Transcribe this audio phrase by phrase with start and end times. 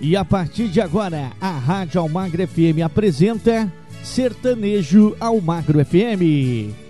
[0.00, 3.70] E a partir de agora, a Rádio Almagro FM apresenta
[4.02, 6.89] Sertanejo Almagro FM.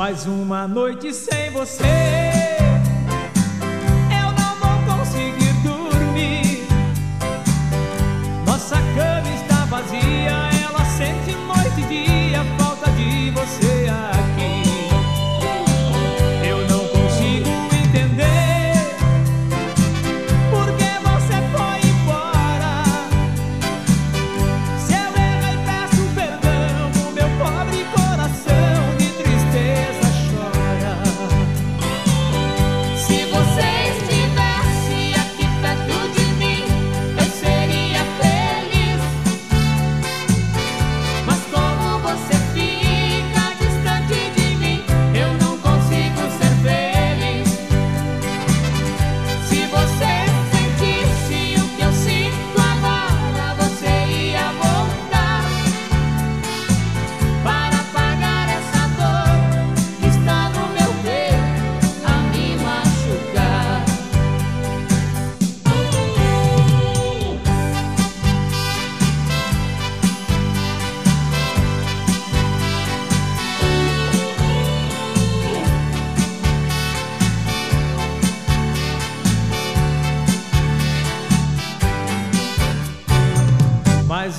[0.00, 2.59] Mais uma noite sem você.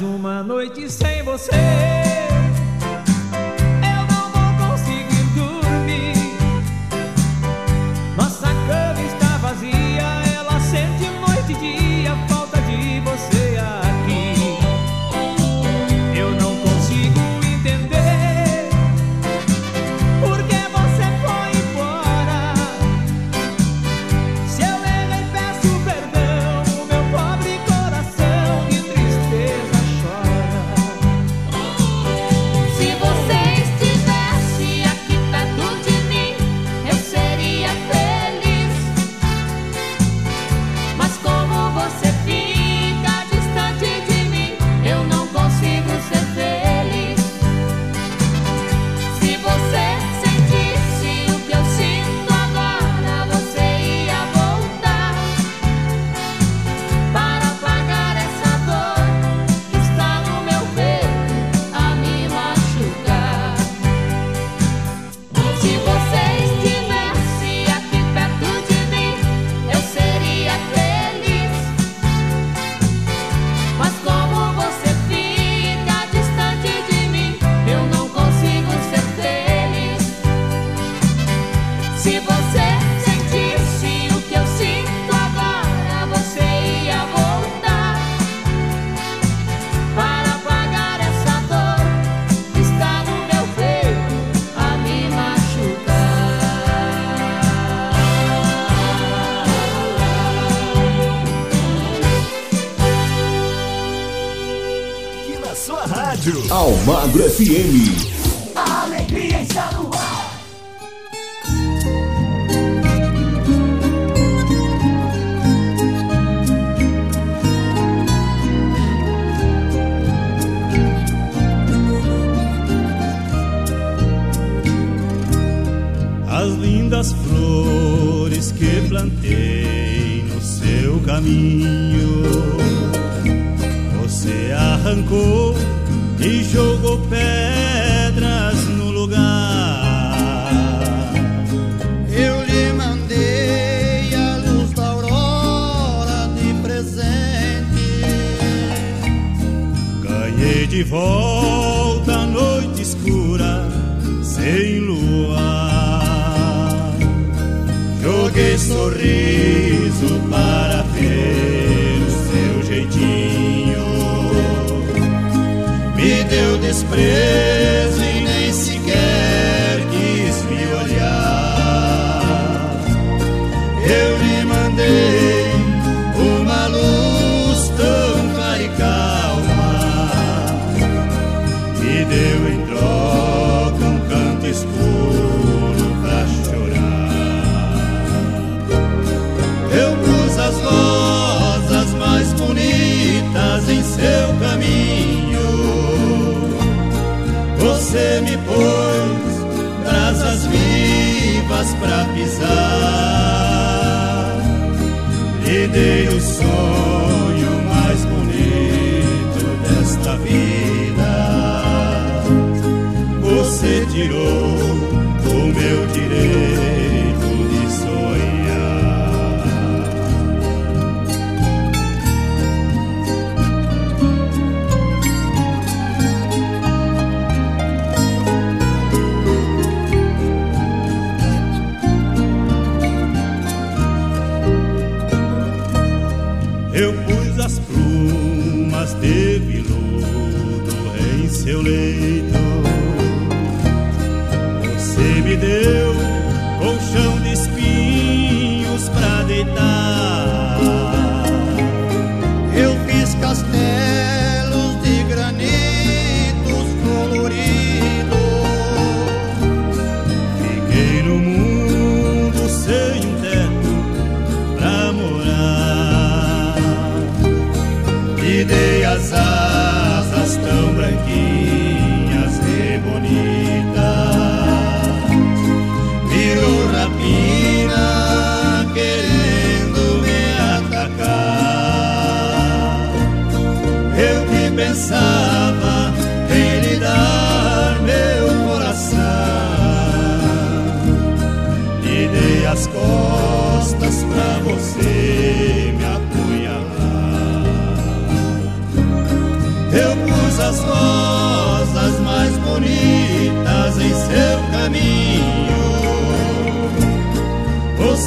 [0.04, 1.52] uma noite sem você.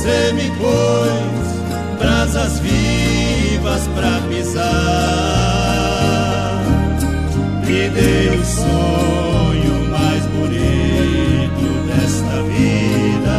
[0.04, 1.48] Você me pôs
[1.98, 4.62] brasas vivas pra pisar.
[7.66, 13.38] Me deu o sonho mais bonito desta vida.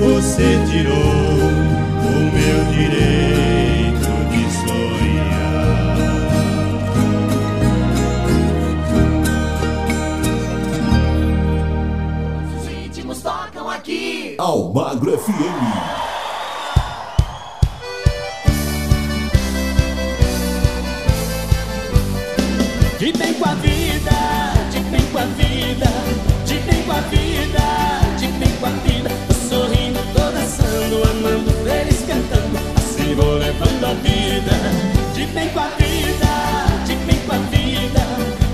[0.00, 1.46] Você tirou
[2.02, 3.19] o meu direito.
[15.00, 15.30] FM.
[22.98, 24.10] De bem com a vida,
[24.70, 25.86] de bem com a vida,
[26.44, 27.62] de bem com a vida,
[28.18, 29.10] de bem com a vida.
[29.48, 34.52] Sorrindo, tô dançando, amando, feliz cantando, assim vou levando a vida.
[35.14, 36.28] De bem com a vida,
[36.86, 38.04] de bem com a vida,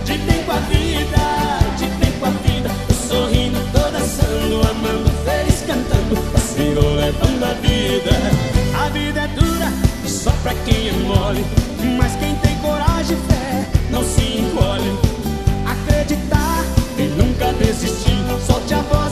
[0.04, 2.70] de bem com a vida, de bem com a vida.
[3.08, 5.56] Sorrindo, tô dançando, amando, feliz
[6.35, 8.11] assim levando a vida.
[8.85, 9.73] A vida é dura
[10.06, 11.44] só pra quem é mole,
[11.99, 14.93] mas quem tem coragem e fé não se encolhe.
[15.67, 16.64] Acreditar
[16.99, 19.05] e nunca desistir, solte a voz.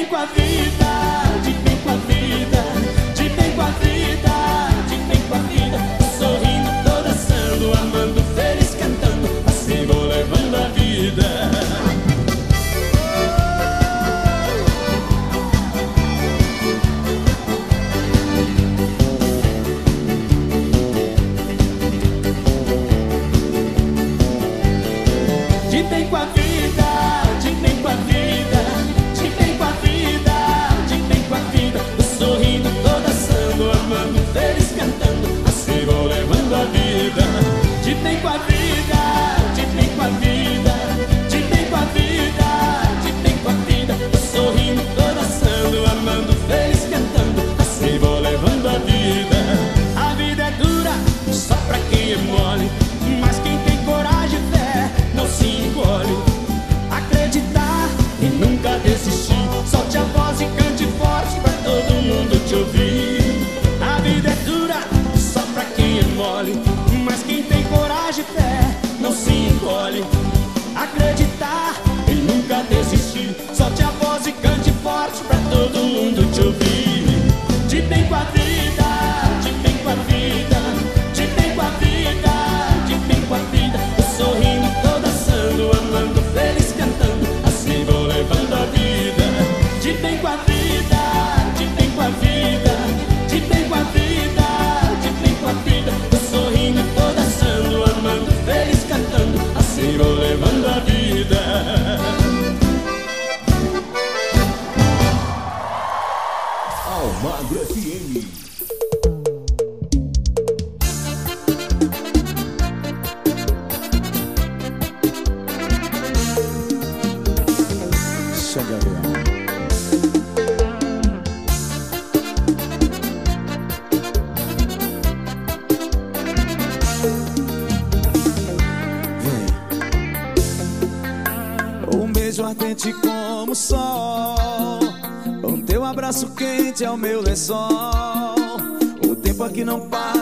[0.00, 0.89] bem com a vida.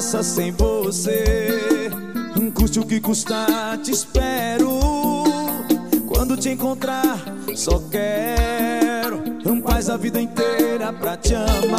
[0.08, 1.90] Passa sem você.
[2.54, 4.80] Custe o que custar, te espero.
[6.06, 7.18] Quando te encontrar,
[7.54, 9.22] só quero.
[9.62, 11.77] Paz a vida inteira pra te amar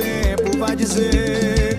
[0.00, 1.78] tempo vai dizer.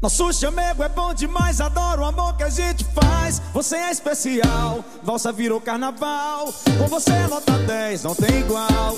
[0.00, 3.40] Nosso chamego é bom demais, adoro o amor que a gente faz.
[3.52, 6.52] Você é especial, valsa virou carnaval.
[6.78, 8.96] Com você é nota 10, não tem igual.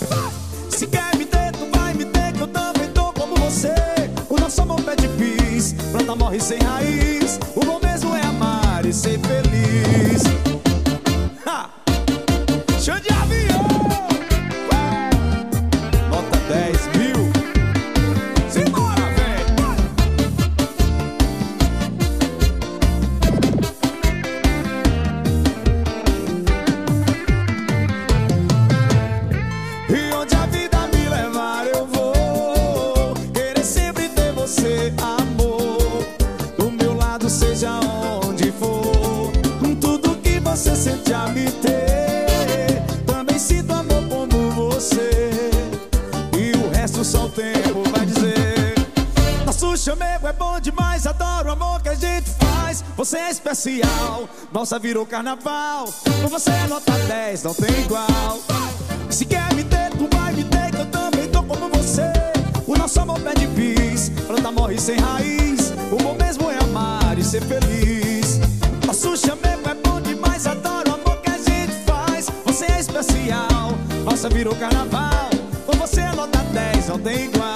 [0.68, 3.72] Se quer me ter, tu vai me ter, que eu também tô como você.
[4.28, 7.25] O nosso amor pede bis, planta morre sem raiz.
[54.56, 58.40] Valsa virou carnaval Com você é nota 10, não tem igual
[59.10, 62.10] se quer me ter, tu vai me ter, que eu também tô como você.
[62.66, 65.72] O nosso amor pede bis, planta morre sem raiz.
[65.92, 68.40] O bom mesmo é amar e ser feliz.
[68.84, 72.28] Nosso chamego é bom demais, adoro o amor que a gente faz.
[72.44, 73.70] Você é especial,
[74.04, 75.30] nossa virou carnaval.
[75.66, 77.55] Com você é nota 10, não tem igual.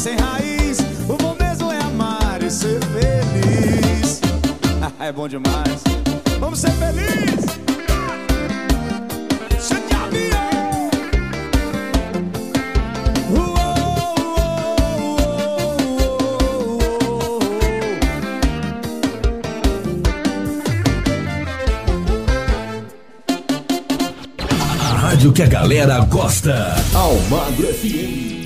[0.00, 0.78] Sem raiz.
[1.06, 4.20] O bom mesmo é amar e ser feliz.
[4.98, 5.84] é bom demais.
[6.38, 7.50] Vamos ser felizes.
[24.78, 26.74] Rádio que a galera gosta.
[26.94, 28.39] Almagro FM.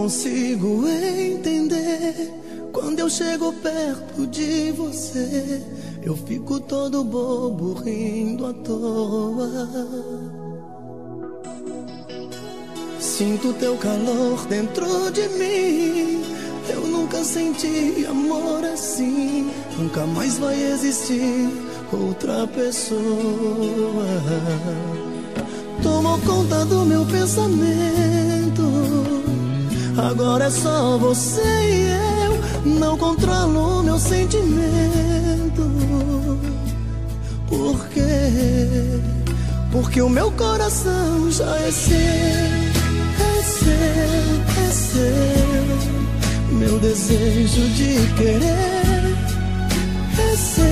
[0.00, 2.32] Consigo entender.
[2.72, 5.62] Quando eu chego perto de você,
[6.02, 9.50] eu fico todo bobo rindo à toa.
[12.98, 16.22] Sinto teu calor dentro de mim.
[16.70, 19.50] Eu nunca senti amor assim.
[19.76, 21.50] Nunca mais vai existir
[21.92, 23.00] outra pessoa.
[25.82, 28.29] Tomou conta do meu pensamento.
[30.08, 32.70] Agora é só você e eu.
[32.78, 34.50] Não controlo meu sentimento.
[37.46, 39.00] Por quê?
[39.70, 43.72] Porque o meu coração já é seu, é seu,
[44.66, 46.56] é seu.
[46.58, 49.16] Meu desejo de querer
[50.18, 50.64] é seu,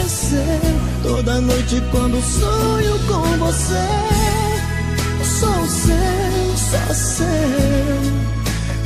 [0.00, 0.72] é seu.
[1.02, 3.88] Toda noite quando sonho com você,
[5.38, 6.21] sou seu,
[6.94, 7.26] seu.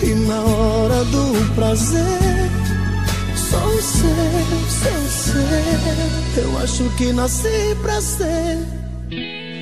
[0.02, 2.50] E na hora do prazer,
[3.34, 4.10] sou seu,
[4.70, 6.42] sou seu.
[6.42, 8.58] Eu acho que nasci pra ser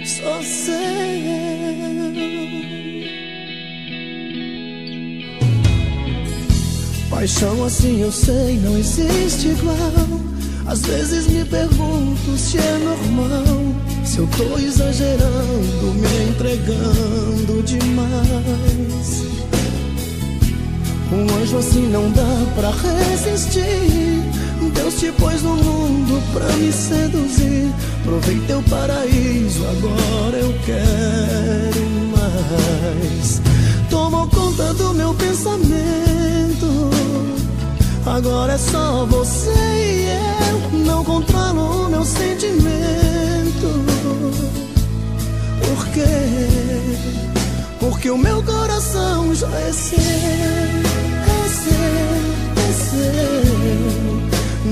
[0.05, 0.75] só seu.
[7.11, 9.75] Paixão assim eu sei não existe igual.
[10.67, 13.64] Às vezes me pergunto se é normal.
[14.15, 19.25] Se eu tô exagerando, me entregando demais.
[21.13, 24.23] Um anjo assim não dá pra resistir.
[24.73, 27.73] Deus te pôs no mundo pra me seduzir.
[28.05, 33.43] Provei teu paraíso, agora eu quero mais.
[33.91, 35.65] Tomou conta do meu pensamento.
[38.07, 40.07] Agora é só você e
[40.73, 40.79] eu.
[40.85, 43.24] Não controlo o meu sentimento.
[45.61, 46.05] Por quê?
[47.81, 49.99] Porque o meu coração já é seu.
[49.99, 52.15] É seu,
[52.63, 53.45] é seu.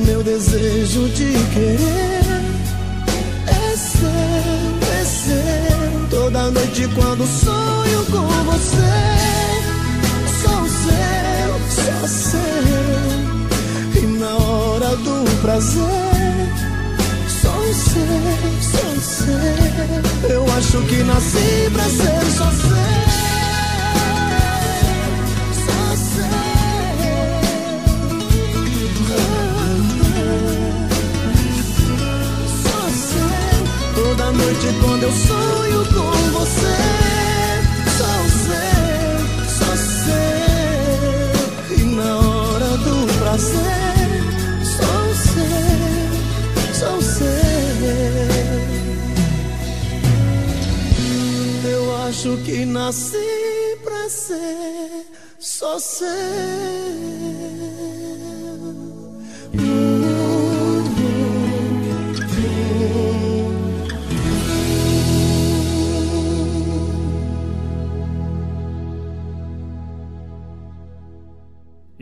[0.06, 2.22] Meu desejo de querer
[3.46, 4.08] é seu,
[5.00, 6.08] é seu.
[6.10, 8.94] Toda noite quando sonho com você,
[10.42, 14.02] sou seu, só seu.
[14.02, 16.01] E na hora do prazer,
[20.74, 22.70] acho que nasci pra ser só seu.
[25.60, 26.32] Só seu.
[32.62, 33.32] Só seu.
[33.94, 36.81] Toda noite quando eu sonho com você,
[52.22, 53.18] acho que nasci
[53.82, 55.06] pra ser
[55.40, 56.06] só seu.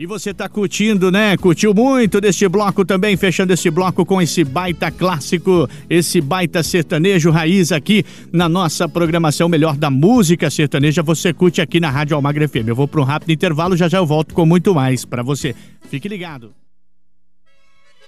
[0.01, 1.37] E você tá curtindo, né?
[1.37, 7.29] Curtiu muito deste bloco também, fechando esse bloco com esse baita clássico, esse baita sertanejo
[7.29, 11.03] raiz aqui na nossa programação melhor da música sertaneja.
[11.03, 12.69] Você curte aqui na Rádio Almagra FM.
[12.69, 15.55] Eu vou para um rápido intervalo, já já eu volto com muito mais para você.
[15.87, 16.51] Fique ligado.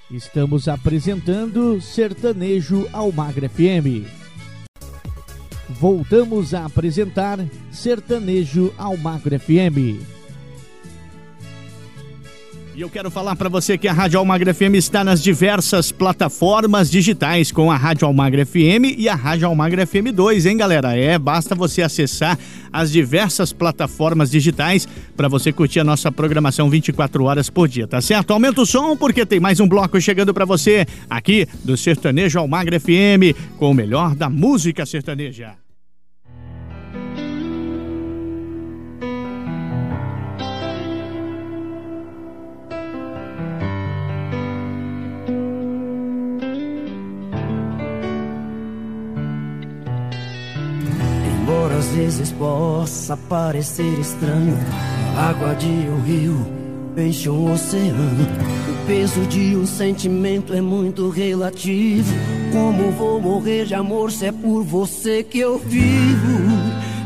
[0.10, 4.10] Estamos apresentando Sertanejo Almagra FM.
[5.70, 7.38] Voltamos a apresentar
[7.72, 10.23] Sertanejo Almagra FM.
[12.76, 16.90] E eu quero falar para você que a Rádio Almagra FM está nas diversas plataformas
[16.90, 20.98] digitais com a Rádio Almagra FM e a Rádio Almagra FM 2, hein, galera?
[20.98, 22.36] É, basta você acessar
[22.72, 28.02] as diversas plataformas digitais para você curtir a nossa programação 24 horas por dia, tá
[28.02, 28.32] certo?
[28.32, 32.80] Aumenta o som porque tem mais um bloco chegando para você aqui do Sertanejo Almagra
[32.80, 35.63] FM com o melhor da música sertaneja.
[51.94, 54.58] Às vezes possa parecer estranho,
[55.16, 56.46] água de um rio
[56.98, 58.28] enche um oceano.
[58.68, 62.12] O peso de um sentimento é muito relativo.
[62.52, 66.40] Como vou morrer de amor se é por você que eu vivo?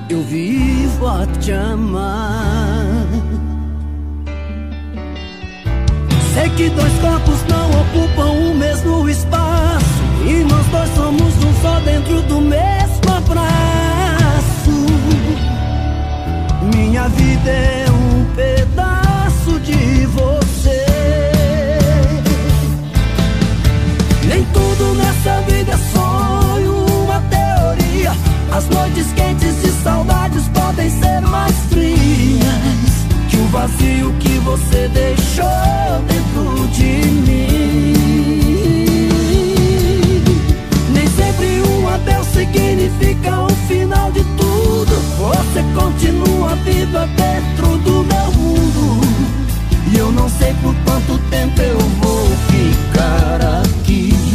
[0.10, 3.08] Eu vivo a te amar.
[6.34, 9.86] Sei que dois corpos não ocupam o mesmo espaço.
[10.26, 13.77] E nós dois somos um só dentro do mesmo abraço.
[16.98, 20.84] Minha vida é um pedaço de você.
[24.28, 28.16] Nem tudo nessa vida é sonho, uma teoria.
[28.52, 35.46] As noites quentes de saudades podem ser mais frias que o vazio que você deixou
[36.08, 37.94] dentro de mim.
[40.96, 44.37] Nem sempre um adeus significa o final de
[44.78, 44.96] tudo.
[45.18, 49.02] Você continua viva dentro do meu mundo.
[49.92, 54.27] E eu não sei por quanto tempo eu vou ficar aqui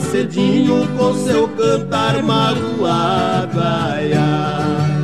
[0.00, 3.60] cedinho com seu cantar magoado.
[3.60, 4.94] Ai, ai.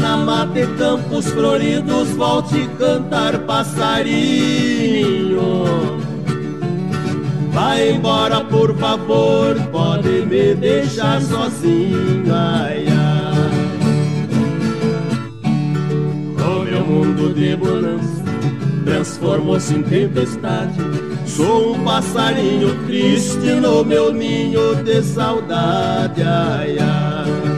[0.00, 4.81] Na mata e campos floridos, volte cantar passarinho.
[8.52, 13.52] por favor, pode me deixar sozinho, ai, ai.
[16.38, 18.22] O meu mundo de bonança
[18.84, 20.78] transformou-se em tempestade.
[21.24, 27.51] Sou um passarinho triste no meu ninho de saudade, ai, ai.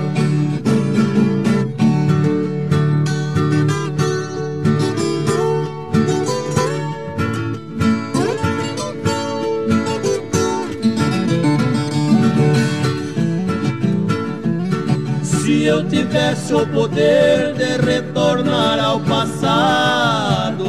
[16.15, 20.65] tivesse o poder de retornar ao passado,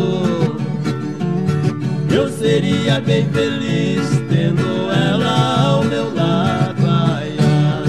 [2.12, 6.84] eu seria bem feliz tendo ela ao meu lado.
[6.88, 7.86] Ai, ai.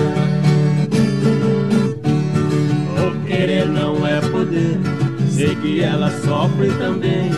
[3.07, 4.79] O querer não é poder,
[5.31, 7.31] sei que ela sofre também.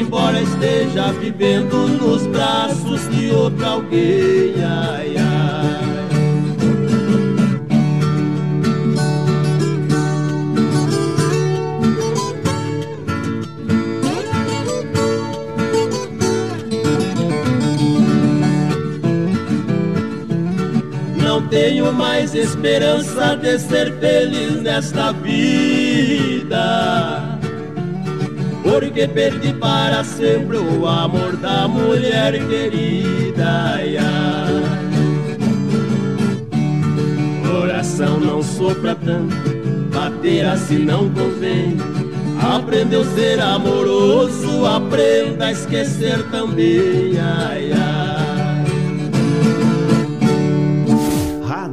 [0.00, 4.54] Embora esteja vivendo nos braços de outra alguém.
[4.60, 5.05] Ai,
[22.36, 26.58] nossa esperança de ser feliz nesta vida.
[28.62, 33.80] Porque perdi para sempre o amor da mulher querida.
[33.82, 34.02] Ia.
[37.48, 39.34] Coração não sopra tanto,
[39.92, 41.76] baterá se assim não convém.
[42.54, 47.16] Aprendeu a ser amoroso, aprenda a esquecer também.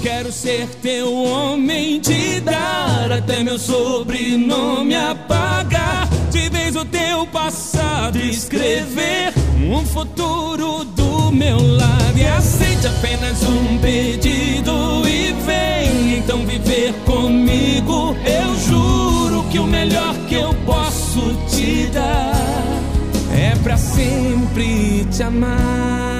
[0.00, 6.08] Quero ser teu homem, te dar até meu sobrenome apagar.
[6.30, 12.18] De vez o teu passado escrever um futuro do meu lado.
[12.18, 18.16] E aceite apenas um pedido e vem então viver comigo.
[18.24, 22.32] Eu juro que o melhor que eu posso te dar
[23.32, 26.19] é pra sempre te amar.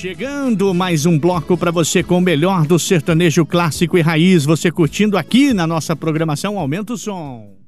[0.00, 4.46] Chegando mais um bloco para você com o melhor do sertanejo clássico e raiz.
[4.46, 7.59] Você curtindo aqui na nossa programação Aumenta o Som.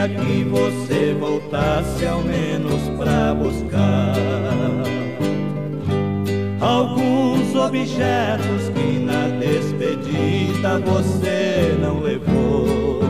[0.00, 4.14] Queria que você voltasse ao menos pra buscar
[6.60, 13.00] alguns objetos que na despedida você não levou.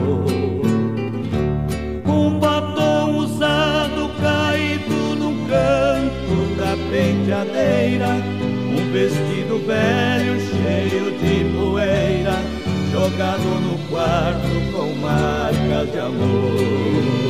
[2.07, 12.50] Um batom usado caído no canto da penteadeira, um vestido velho cheio de poeira
[12.91, 17.21] jogado no quarto com marcas de amor.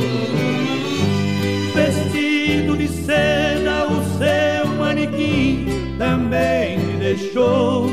[1.75, 5.65] Vestido de seda, o seu manequim
[5.97, 7.89] também te deixou.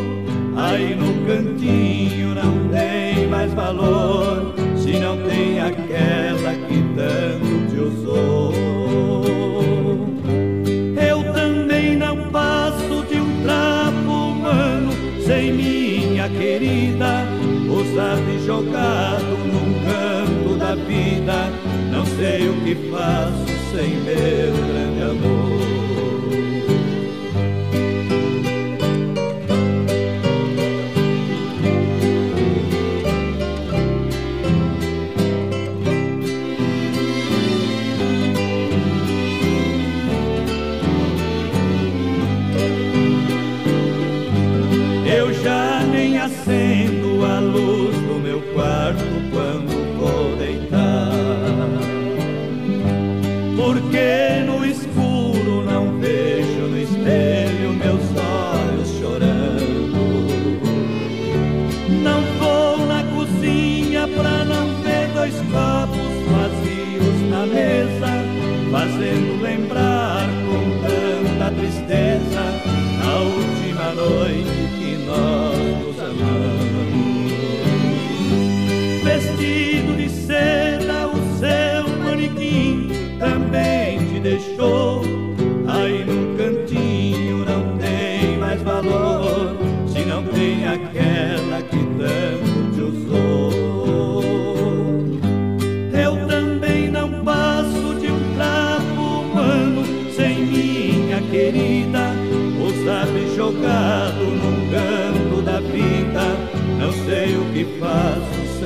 [0.57, 8.68] Aí no cantinho não tem mais valor, se não tem aquela que tanto te usou.
[17.99, 21.51] Usado e jogado num canto da vida.
[21.91, 25.78] Não sei o que faço sem meu grande amor.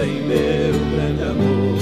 [0.02, 1.78] tem meu grande amor.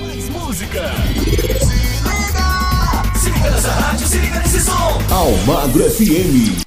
[0.00, 0.82] Mais música.
[1.14, 1.58] Se liga,
[3.18, 5.00] se liga nessa rádio, se liga nesse som.
[5.10, 6.63] Almagro FM.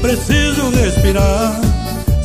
[0.00, 1.60] preciso respirar.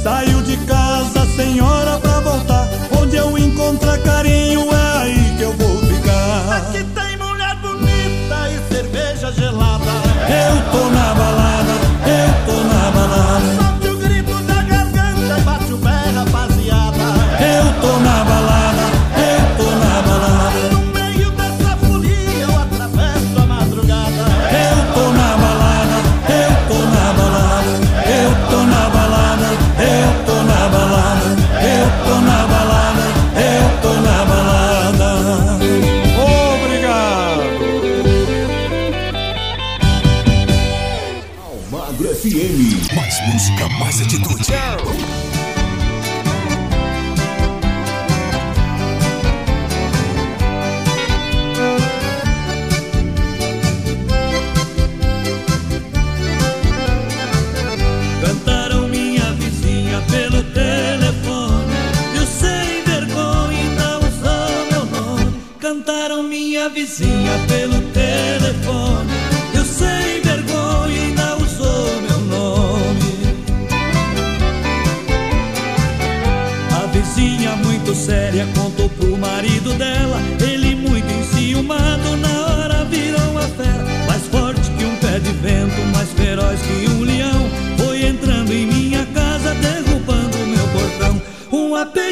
[0.02, 2.68] Saio de casa sem hora pra voltar.
[3.00, 6.58] Onde eu encontrar carinho é aí que eu vou ficar.
[6.58, 9.92] Aqui tem mulher bonita e cerveja gelada.
[10.28, 11.72] Eu tô na balada,
[12.06, 13.63] eu tô na balada.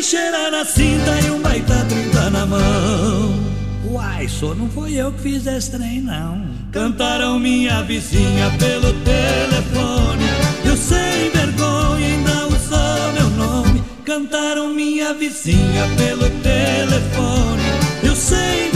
[0.02, 3.40] Cheirar na cinta e um baita trinta na mão.
[3.86, 6.44] Uai, só não foi eu que fiz esse trem, não.
[6.72, 10.26] Cantaram minha vizinha pelo telefone.
[10.66, 13.84] Eu sem vergonha ainda usou meu nome.
[14.04, 17.64] Cantaram minha vizinha pelo telefone.
[18.04, 18.71] Eu sem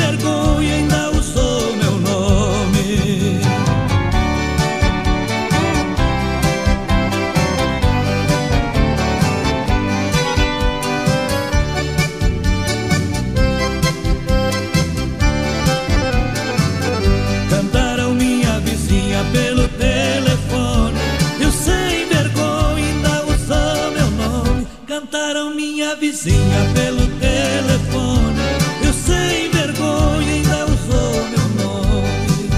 [26.25, 28.39] vizinha pelo telefone.
[28.83, 32.49] Eu sem vergonha ainda usou meu nome.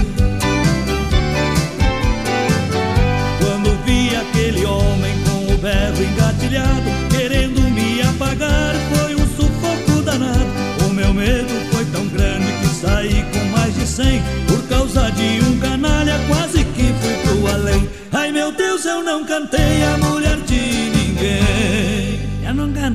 [3.40, 10.48] Quando vi aquele homem com o berro engatilhado, querendo me apagar, foi um sufoco danado.
[10.88, 14.22] O meu medo foi tão grande que saí com mais de cem.
[14.46, 17.88] Por causa de um canalha, quase que fui pro além.
[18.12, 20.37] Ai meu Deus, eu não cantei a mulher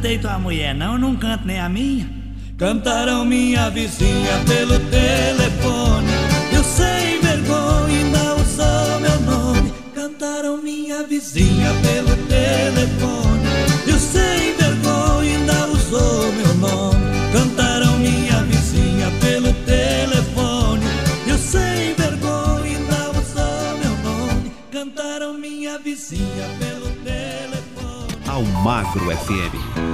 [0.04, 2.10] cantei tua mulher, não, não canto nem a minha.
[2.58, 6.10] Cantaram minha vizinha pelo telefone.
[6.54, 9.74] Eu sem vergonha ainda usou meu nome.
[9.96, 13.48] Cantaram minha vizinha pelo telefone.
[13.88, 17.06] Eu sem vergonha ainda usou meu nome.
[17.32, 20.86] Cantaram minha vizinha pelo telefone.
[21.26, 24.52] Eu sem vergonha ainda usou meu nome.
[24.70, 28.18] Cantaram minha vizinha pelo telefone.
[28.28, 29.93] Almagro FM.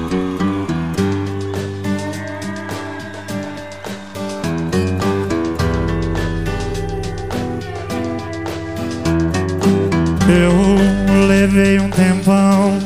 [11.59, 12.79] Levei um tempão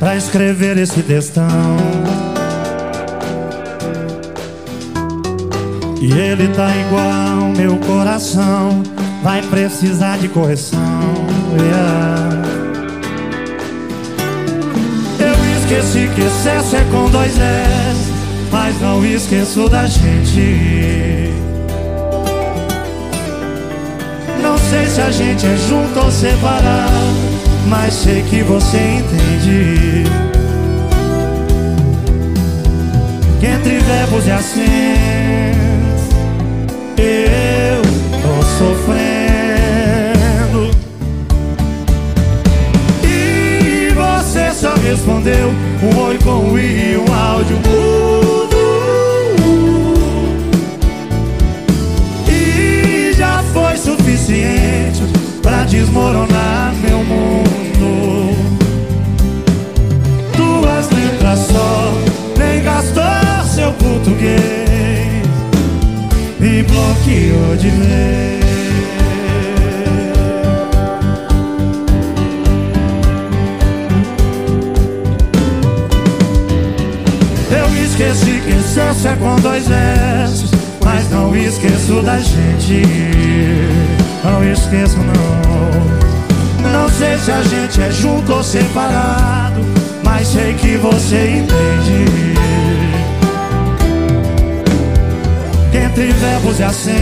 [0.00, 1.46] pra escrever esse textão.
[6.00, 8.82] E ele tá igual meu coração,
[9.22, 10.80] vai precisar de correção.
[11.60, 12.42] yeah.
[15.20, 18.12] Eu esqueci que excesso é com dois S,
[18.50, 21.30] mas não esqueço da gente.
[24.42, 27.35] Não sei se a gente é junto ou separado,
[27.66, 30.04] mas sei que você entende.
[33.40, 34.66] Que entre verbos e acentos
[36.96, 37.82] eu
[38.22, 39.06] tô sofrendo.
[43.02, 45.52] E você só respondeu
[45.82, 48.56] um oi com um i e um áudio mudo.
[52.28, 55.05] E já foi suficiente
[55.66, 58.36] desmoronar meu mundo.
[60.36, 61.92] Duas letras só,
[62.38, 63.02] nem gastou
[63.54, 65.26] seu português
[66.40, 68.36] e bloqueou de vez.
[77.50, 80.44] Eu esqueci que excesso é com dois S,
[80.84, 83.95] mas não esqueço da gente.
[84.26, 86.68] Não esqueço não.
[86.68, 89.60] Não sei se a gente é junto ou separado,
[90.02, 92.34] mas sei que você entende.
[95.70, 96.96] Que entre verbos e acentos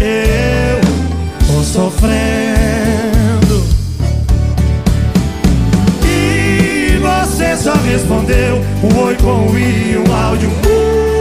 [0.00, 0.80] eu
[1.44, 2.14] tô sofrendo.
[6.06, 11.13] E você só respondeu um oi com um i e um áudio mudo.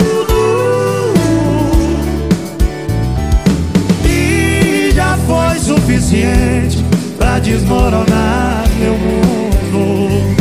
[5.74, 6.84] Suficiente
[7.18, 10.36] pra desmoronar meu mundo.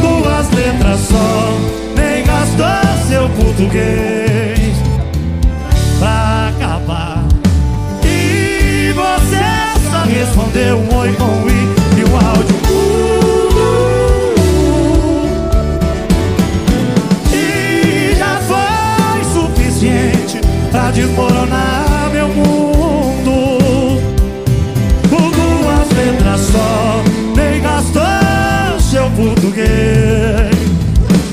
[0.00, 1.58] Duas letras só,
[1.96, 2.66] nem gastou
[3.08, 4.76] seu português
[5.98, 7.24] pra acabar.
[8.04, 9.40] E você
[9.90, 11.52] só respondeu um oi com um i
[11.98, 12.56] e um áudio.
[17.32, 20.40] E já foi suficiente
[20.70, 22.55] pra desmoronar meu mundo.
[29.16, 29.66] Português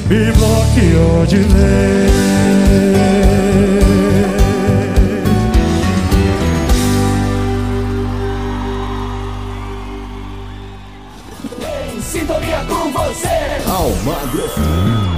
[0.09, 2.13] e bloqueou de vez.
[11.93, 13.27] Em sintonia com você.
[13.69, 15.12] Almagro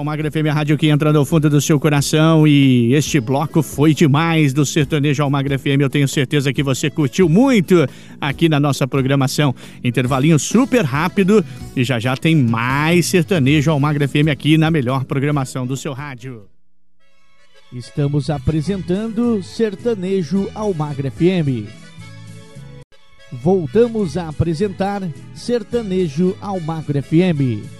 [0.00, 2.46] Almagra FM, a rádio que entra no fundo do seu coração.
[2.46, 5.80] E este bloco foi demais do Sertanejo Almagra FM.
[5.80, 7.86] Eu tenho certeza que você curtiu muito
[8.20, 9.54] aqui na nossa programação.
[9.84, 11.44] Intervalinho super rápido
[11.76, 16.46] e já já tem mais Sertanejo Almagra FM aqui na melhor programação do seu rádio.
[17.72, 21.68] Estamos apresentando Sertanejo Almagra FM.
[23.32, 25.02] Voltamos a apresentar
[25.34, 27.79] Sertanejo Almagro FM.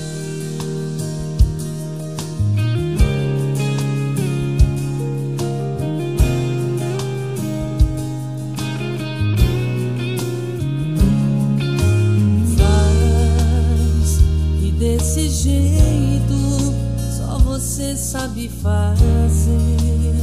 [15.01, 16.75] desse jeito
[17.17, 20.15] só você sabe fazer.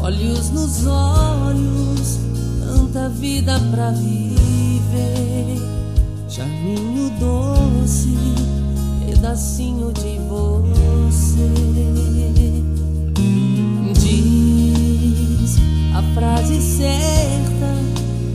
[0.00, 2.20] Olhos nos olhos,
[2.64, 5.60] tanta vida pra viver.
[6.28, 8.16] Charminho doce,
[9.04, 11.48] pedacinho de você.
[13.98, 15.56] Diz
[15.92, 17.74] a frase certa,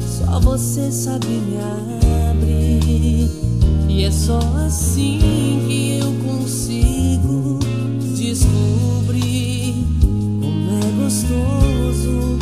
[0.05, 1.57] só você sabe me
[2.29, 3.52] abrir
[3.95, 5.19] e é só assim
[5.67, 7.59] que eu consigo
[8.17, 9.75] descobrir
[10.41, 12.39] como é gostoso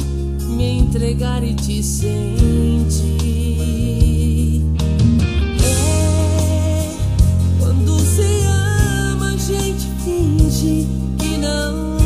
[0.47, 2.21] me entregar e te sentir.
[5.61, 6.89] É
[7.59, 10.87] quando se ama, a gente finge
[11.19, 11.97] que não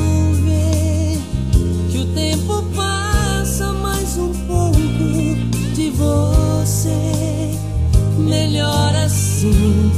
[0.43, 1.19] vê,
[1.91, 4.75] que o tempo passa mais um pouco
[5.75, 7.35] de você.
[8.17, 8.94] melhora
[9.45, 9.91] assim,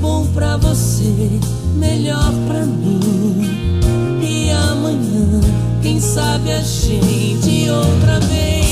[0.00, 1.40] bom pra você,
[1.76, 3.80] melhor pra mim.
[4.22, 5.40] E amanhã,
[5.82, 8.63] quem sabe a gente outra vez.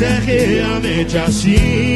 [0.00, 1.91] é realmente assim.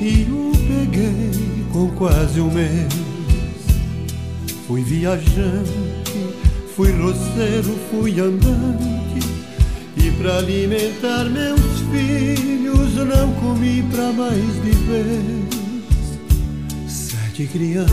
[0.00, 2.88] E o peguei com quase um mês.
[4.66, 6.34] Fui viajante,
[6.74, 9.20] fui roceiro, fui andante.
[9.96, 11.60] E pra alimentar meus
[11.90, 15.64] filhos não comi pra mais de vez.
[16.88, 17.92] Sete crianças,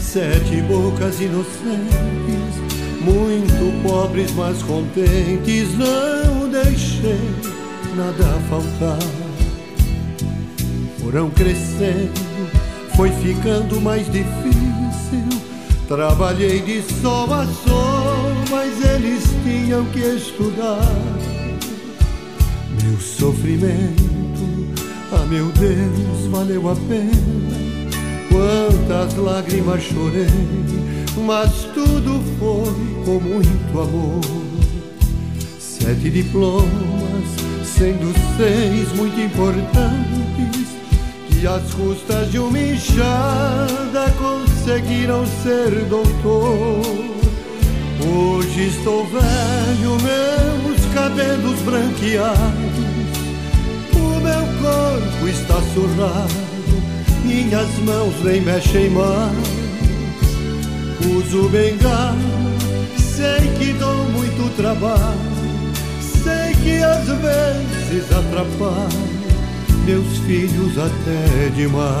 [0.00, 2.54] sete bocas inocentes,
[3.00, 5.76] muito pobres, mas contentes.
[5.76, 7.18] Não deixei
[7.96, 9.21] nada faltar.
[11.12, 12.10] Foram crescendo,
[12.96, 15.42] foi ficando mais difícil.
[15.86, 20.80] Trabalhei de sol a sol, mas eles tinham que estudar.
[22.82, 24.72] Meu sofrimento,
[25.12, 27.12] ah meu Deus, valeu a pena.
[28.30, 30.26] Quantas lágrimas chorei,
[31.26, 34.20] mas tudo foi com muito amor.
[35.60, 37.28] Sete diplomas,
[37.66, 40.21] sendo seis muito importantes,
[41.42, 46.80] que às custas de uma enxada conseguiram ser doutor.
[48.06, 52.38] Hoje estou velho, meus cabelos branqueados,
[53.92, 56.32] o meu corpo está surrado,
[57.24, 59.32] minhas mãos nem mexem mais.
[61.10, 62.14] Uso bengala,
[62.96, 65.18] sei que dou muito trabalho,
[66.22, 69.11] sei que às vezes atrapalho
[69.84, 71.98] meus filhos até demais.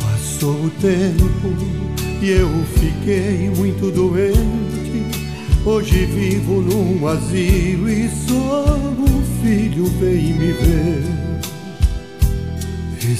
[0.00, 1.28] Passou o tempo
[2.22, 4.78] e eu fiquei muito doente.
[5.64, 8.64] Hoje vivo num asilo e só
[8.96, 11.27] um filho vem me ver.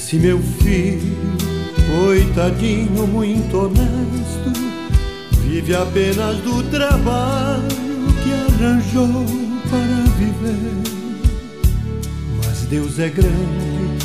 [0.09, 1.15] Esse meu filho,
[1.87, 4.51] coitadinho, muito honesto,
[5.43, 7.67] vive apenas do trabalho
[8.23, 9.23] que arranjou
[9.69, 10.81] para viver.
[12.37, 14.03] Mas Deus é grande,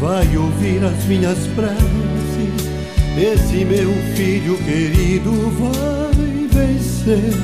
[0.00, 2.70] vai ouvir as minhas preces.
[3.18, 7.34] Esse meu filho querido vai vencer,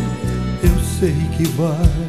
[0.63, 2.09] eu sei que vai.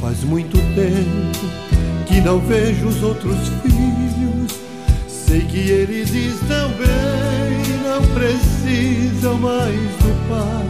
[0.00, 4.31] Faz muito tempo que não vejo os outros filhos.
[5.32, 10.66] Sei que eles estão bem, não precisam mais do pai.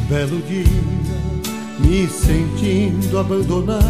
[0.00, 0.64] Um belo dia,
[1.78, 3.86] me sentindo abandonado,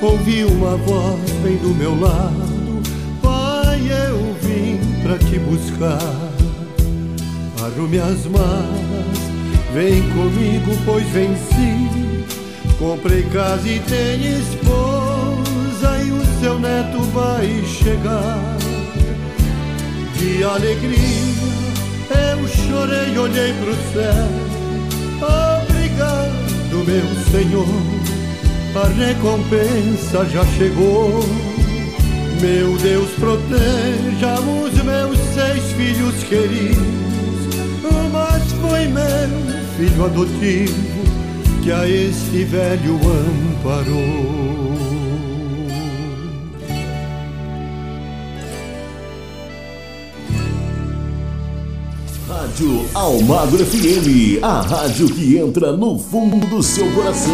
[0.00, 2.82] ouvi uma voz bem do meu lado.
[3.20, 6.00] Pai, eu vim pra te buscar.
[7.62, 9.18] Arrume as malas,
[9.74, 12.08] vem comigo, pois venci.
[12.78, 14.91] Comprei casa e tem esposa
[16.62, 18.56] e o seu neto vai chegar.
[20.16, 21.32] De alegria
[22.10, 24.28] eu chorei, olhei pro céu.
[25.60, 27.66] Obrigado, meu Senhor,
[28.74, 31.20] a recompensa já chegou.
[32.40, 37.02] Meu Deus, proteja os meus seis filhos queridos.
[38.12, 40.92] Mas foi meu filho adotivo
[41.62, 44.71] que a este velho amparou.
[52.52, 57.32] Rádio Almagro FM, a rádio que entra no fundo do seu coração.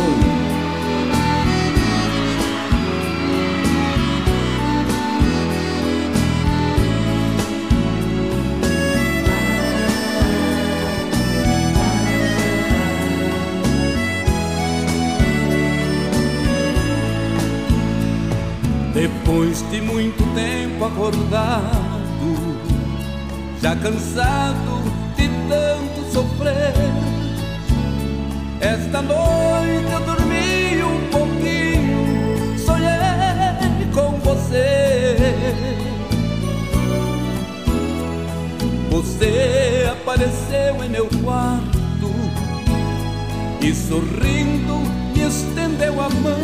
[18.94, 21.74] Depois de muito tempo acordado,
[23.60, 24.77] já cansado
[28.88, 35.16] esta noite eu dormi um pouquinho, sonhei com você.
[38.90, 42.10] Você apareceu em meu quarto
[43.60, 44.78] e sorrindo
[45.14, 46.38] me estendeu a mão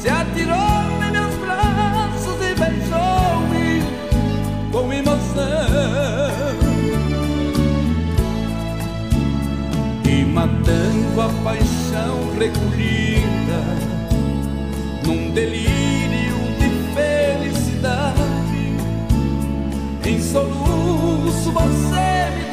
[0.00, 0.63] se atirou
[11.44, 13.60] paixão recolhida
[15.06, 18.76] num delírio de felicidade.
[20.04, 22.43] Em soluço você me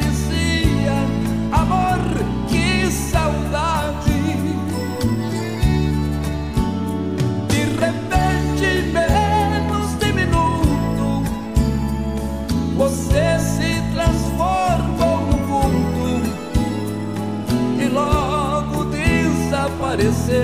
[19.96, 20.34] desapareceu.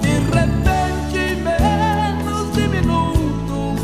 [0.00, 3.74] De repente, menos de minuto,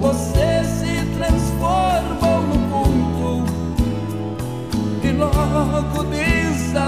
[0.00, 3.44] você se transformou no vulto
[5.02, 6.86] e logo desapareceu.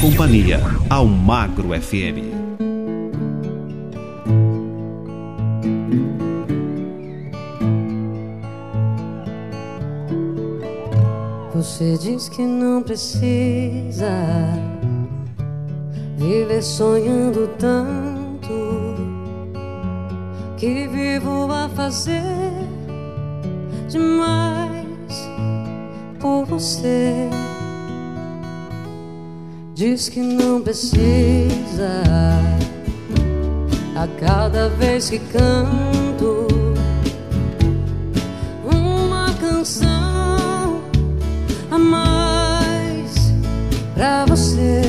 [0.00, 2.32] Companhia, Almagro FM.
[11.54, 14.08] Você diz que não precisa
[16.16, 18.48] viver sonhando tanto
[20.56, 22.49] que vivo a fazer
[29.80, 32.02] Diz que não precisa
[33.96, 36.48] a cada vez que canto
[38.62, 40.82] uma canção
[41.70, 43.32] a mais
[43.94, 44.82] pra você.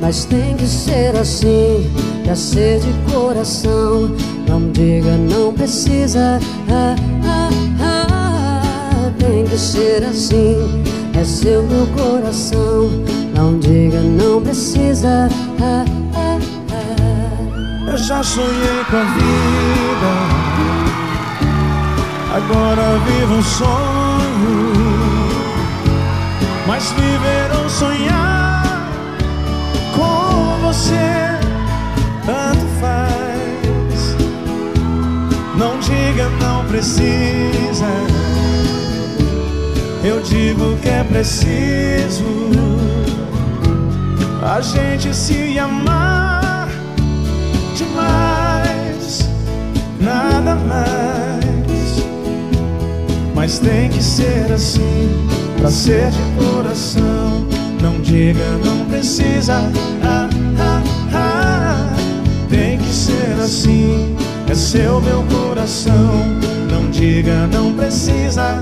[0.00, 1.88] Mas tem que ser assim,
[2.24, 4.10] pra ser de coração.
[4.48, 9.12] Não diga não precisa, ah, ah, ah.
[9.20, 10.89] tem que ser assim.
[11.14, 12.88] É seu meu coração.
[13.34, 15.28] Não diga não precisa,
[15.60, 15.84] ah,
[16.14, 16.38] ah,
[16.72, 17.90] ah.
[17.90, 20.12] Eu já sonhei com a vida,
[22.36, 24.70] agora vivo um sonho.
[26.66, 28.62] Mas viver ou sonhar
[29.96, 31.38] com você
[32.24, 34.16] tanto faz.
[35.56, 38.29] Não diga não precisa.
[40.02, 42.24] Eu digo que é preciso
[44.42, 46.68] a gente se amar
[47.76, 49.28] demais,
[50.00, 50.90] nada mais.
[53.34, 55.28] Mas tem que ser assim,
[55.58, 57.46] pra ser de coração.
[57.82, 59.62] Não diga, não precisa.
[60.02, 60.28] Ah,
[60.58, 60.82] ah,
[61.14, 61.96] ah.
[62.48, 64.16] Tem que ser assim,
[64.48, 66.24] é seu meu coração.
[66.70, 68.60] Não diga, não precisa.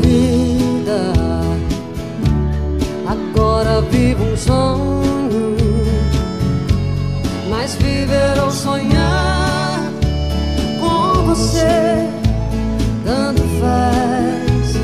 [0.00, 1.12] Vida,
[3.06, 5.56] agora vivo um sonho.
[7.50, 9.90] Mas viver ou sonhar
[10.80, 12.08] com você,
[13.04, 14.76] tanto faz.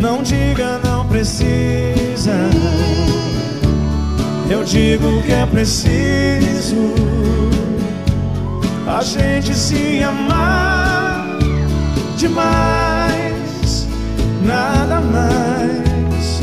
[0.00, 2.32] Não diga, não precisa.
[4.50, 6.92] Eu digo que é preciso
[8.86, 11.38] a gente se amar
[12.16, 12.81] demais,
[14.44, 16.40] nada mais.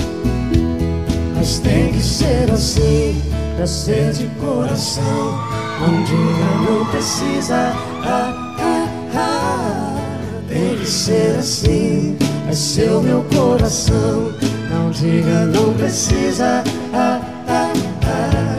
[1.36, 3.22] Mas tem que ser assim,
[3.56, 5.40] pra ser de coração.
[5.80, 7.74] Não diga, não precisa.
[8.04, 10.00] Ah, ah, ah.
[10.48, 12.18] Tem que ser assim,
[12.50, 14.34] é seu meu coração.
[14.70, 16.64] Não diga, não precisa.
[16.94, 17.72] Ah, ah,
[18.04, 18.58] ah.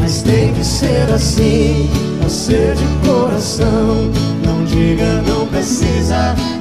[0.00, 1.90] Mas tem que ser assim,
[2.20, 4.10] pra ser de coração.
[4.44, 6.16] Não diga, não precisa.
[6.16, 6.53] Ah,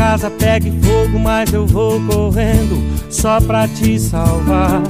[0.00, 4.80] casa pegue fogo, mas eu vou correndo só pra te salvar.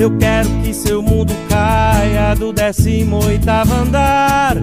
[0.00, 3.50] Eu quero que seu mundo caia do 18
[3.82, 4.56] andar,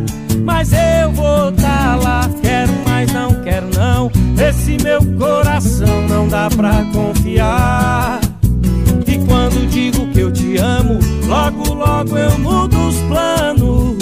[0.44, 2.28] mas eu vou tá lá.
[2.42, 4.12] Quero, mas não quero não.
[4.36, 8.20] Esse meu coração não dá pra confiar.
[9.06, 10.98] E quando digo que eu te amo,
[11.28, 13.96] logo, logo eu mudo os planos.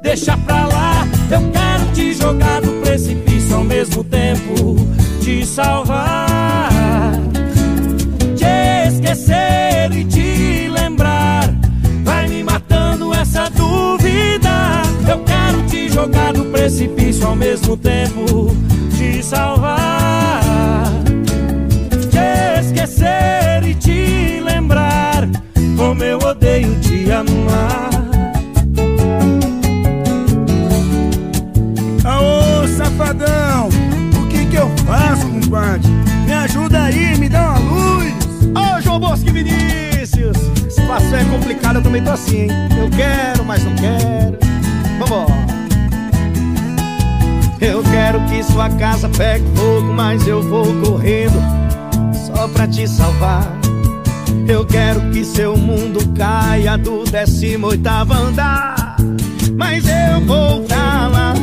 [0.00, 4.76] Deixa pra lá, eu quero te jogar do precipício ao mesmo tempo
[5.20, 7.12] te salvar.
[8.36, 11.52] Te esquecer e te lembrar.
[12.04, 14.82] Vai me matando essa dúvida.
[15.08, 18.56] Eu quero te jogar do precipício ao mesmo tempo
[18.96, 20.84] te salvar.
[22.10, 25.28] Te esquecer e te lembrar.
[25.76, 27.91] Como eu odeio te amar.
[34.86, 35.88] Faço, compadre?
[36.26, 38.14] Me ajuda aí, me dá uma luz!
[38.54, 40.36] Ô, João Bosco e Vinícius!
[40.86, 42.50] Passo é complicado, eu também tô assim, hein?
[42.78, 44.38] Eu quero, mas não quero.
[44.98, 45.52] Vambora!
[47.60, 51.40] Eu quero que sua casa pegue fogo, mas eu vou correndo
[52.12, 53.46] só pra te salvar.
[54.48, 58.96] Eu quero que seu mundo caia do 18 andar.
[59.56, 61.34] Mas eu vou pra lá,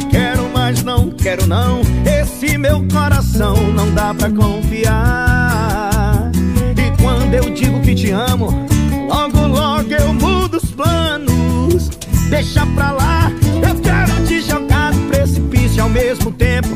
[1.29, 1.81] quero, não.
[2.05, 6.31] Esse meu coração não dá pra confiar.
[6.75, 8.67] E quando eu digo que te amo,
[9.07, 11.89] logo, logo eu mudo os planos.
[12.29, 13.31] Deixa pra lá,
[13.67, 16.69] eu quero te jogar no precipício ao mesmo tempo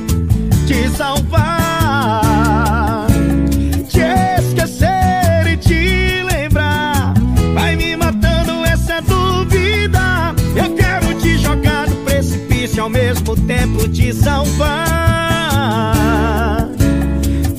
[0.67, 1.62] te salvar.
[13.33, 14.69] Mesmo tempo te salvar.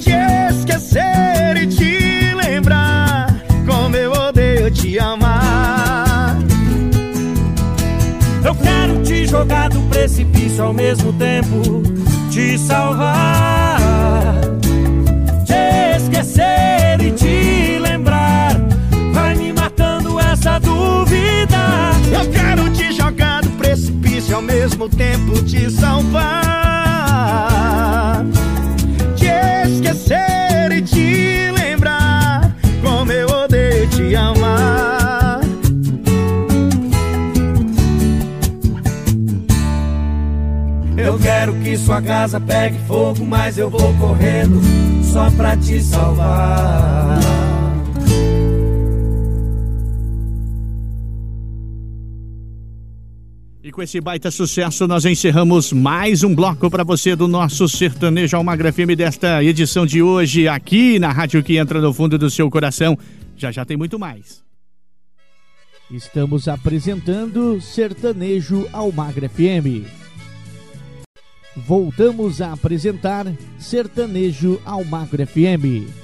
[0.00, 0.14] Te
[0.50, 3.42] esquecer e te lembrar.
[3.66, 6.36] Como eu odeio te amar.
[8.44, 11.82] Eu quero te jogar do precipício ao mesmo tempo
[12.30, 14.40] te salvar.
[15.44, 18.52] Te esquecer e te lembrar.
[19.12, 21.90] Vai me matando essa dúvida.
[22.12, 23.43] Eu quero te jogar
[24.24, 26.24] longe ao mesmo tempo te salvar,
[29.16, 29.26] te
[29.68, 35.40] esquecer e te lembrar como eu odeio te amar.
[40.96, 44.60] Eu quero que sua casa pegue fogo, mas eu vou correndo
[45.02, 47.18] só pra te salvar.
[53.74, 58.72] Com esse baita sucesso, nós encerramos mais um bloco para você do nosso Sertanejo Almagra
[58.72, 62.96] FM desta edição de hoje, aqui na rádio que entra no fundo do seu coração.
[63.36, 64.44] Já já tem muito mais.
[65.90, 69.84] Estamos apresentando Sertanejo Almagra FM.
[71.56, 73.26] Voltamos a apresentar
[73.58, 76.03] Sertanejo Almagra FM.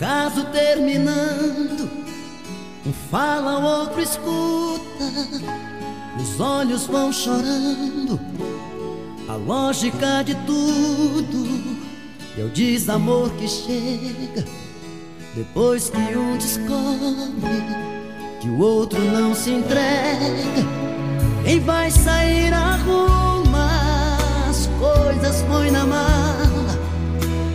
[0.00, 1.90] Caso terminando,
[2.86, 5.04] um fala, o outro escuta,
[6.18, 8.18] os olhos vão chorando.
[9.28, 11.76] A lógica de tudo
[12.38, 14.42] é o desamor que chega
[15.36, 17.62] depois que um descobre
[18.40, 20.64] que o outro não se entrega.
[21.44, 23.68] Quem vai sair arruma
[24.48, 26.78] as coisas põe na mala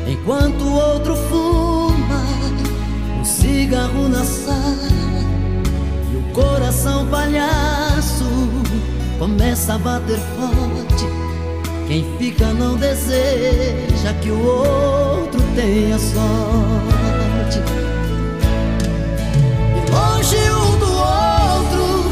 [0.08, 1.75] Enquanto o outro fuma
[3.26, 4.90] cigarro na sala
[6.12, 8.26] E o coração palhaço
[9.18, 11.06] começa a bater forte
[11.88, 17.60] Quem fica não deseja que o outro tenha sorte
[19.76, 22.12] E longe um do outro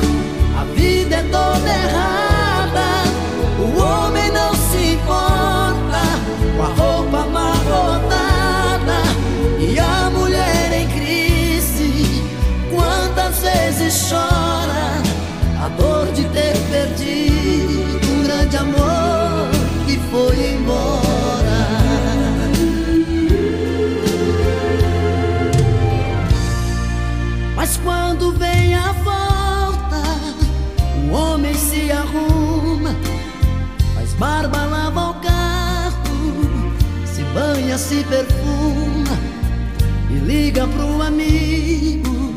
[0.60, 2.13] a vida é toda errada.
[16.74, 19.52] Perdido um grande amor
[19.86, 21.04] que foi embora.
[27.56, 30.04] Mas quando vem a volta,
[31.06, 32.96] o homem se arruma,
[33.94, 36.74] faz barba, lava o carro,
[37.06, 39.16] se banha, se perfuma
[40.10, 42.34] e liga pro amigo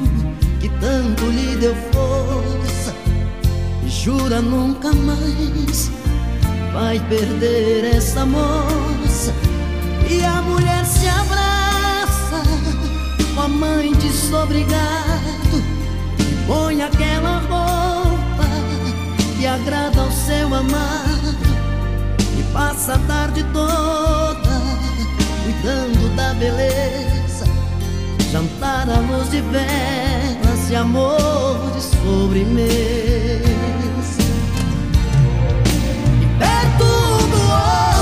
[0.60, 2.35] que tanto lhe deu força
[4.06, 5.90] jura nunca mais
[6.72, 9.34] vai perder essa moça.
[10.08, 12.40] E a mulher se abraça
[13.34, 15.58] com a mãe desobrigado
[16.20, 18.46] e põe aquela roupa
[19.36, 21.36] que agrada ao seu amado
[22.38, 24.60] e passa a tarde toda
[25.42, 27.44] cuidando da beleza,
[28.30, 33.15] jantar à luz de velas e amor de sobremesa.
[37.56, 37.95] Um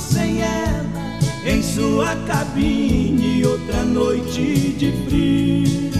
[0.00, 5.99] sem ela em sua cabine outra noite de frio.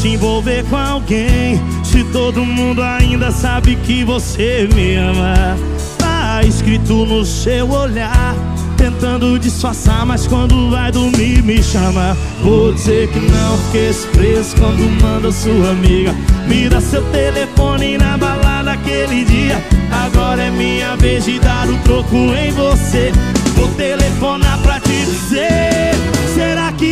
[0.00, 1.60] Se envolver com alguém.
[1.84, 5.56] Se todo mundo ainda sabe que você me ama.
[5.98, 8.34] Tá escrito no seu olhar
[8.80, 12.16] Tentando disfarçar, mas quando vai dormir me chama.
[12.42, 16.14] Vou dizer que não fiquei preso quando manda sua amiga.
[16.48, 19.62] Me dá seu telefone na balada aquele dia.
[20.06, 23.12] Agora é minha vez de dar o troco em você.
[23.54, 25.89] Vou telefonar pra te dizer.
[25.89, 25.89] que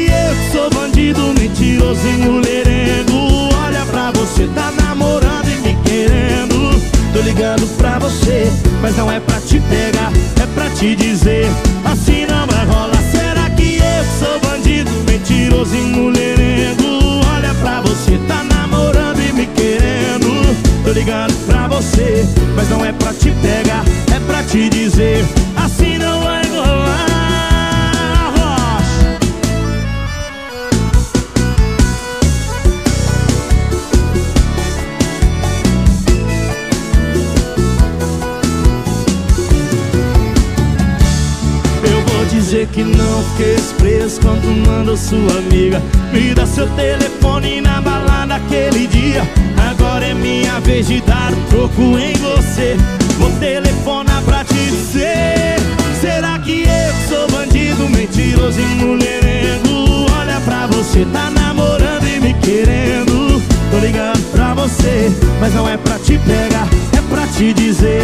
[0.08, 3.54] eu que sou bandido, mentiroso e?
[3.54, 6.80] Olha pra você, tá namorando e me querendo.
[7.12, 8.50] Tô ligando pra você,
[8.82, 11.46] mas não é pra te pegar É pra te dizer,
[11.84, 13.02] assim não vai rolar.
[13.10, 15.88] Será que eu que sou bandido, mentiroso e?
[17.34, 20.08] Olha pra você, tá namorando e me querendo.
[20.84, 22.26] Tô ligando pra você,
[22.56, 25.22] mas não é pra te pegar É pra te dizer,
[25.54, 27.17] assim não vai rolar
[42.50, 45.82] não fiquei expresso quando mandou sua amiga.
[46.12, 49.22] Me dá seu telefone na balada aquele dia.
[49.70, 52.74] Agora é minha vez de dar o troco em você.
[53.18, 55.56] Vou telefonar pra te dizer
[56.00, 60.06] Será que eu sou bandido, mentiroso e mulherengo?
[60.18, 63.42] Olha pra você, tá namorando e me querendo.
[63.70, 66.66] Tô ligando pra você, mas não é pra te pegar
[66.96, 68.02] É pra te dizer,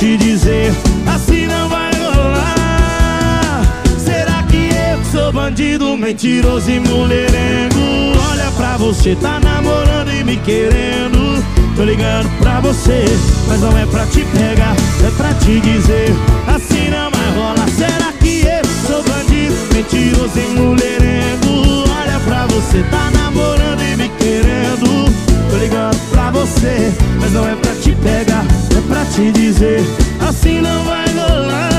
[0.00, 0.72] te dizer,
[1.06, 3.62] assim não vai rolar
[4.02, 8.16] Será que eu sou bandido, mentiroso e mulherengo?
[8.30, 11.44] Olha pra você, tá namorando e me querendo
[11.76, 13.04] Tô ligando pra você,
[13.46, 14.74] mas não é pra te pegar
[15.06, 16.14] É pra te dizer,
[16.46, 21.84] assim não vai rolar Será que eu sou bandido, mentiroso e mulherengo?
[22.00, 25.12] Olha pra você, tá namorando e me querendo
[25.50, 26.90] Tô ligando pra você,
[27.20, 28.59] mas não é pra te pegar
[29.00, 29.80] pra te dizer,
[30.20, 31.70] assim não vai rolar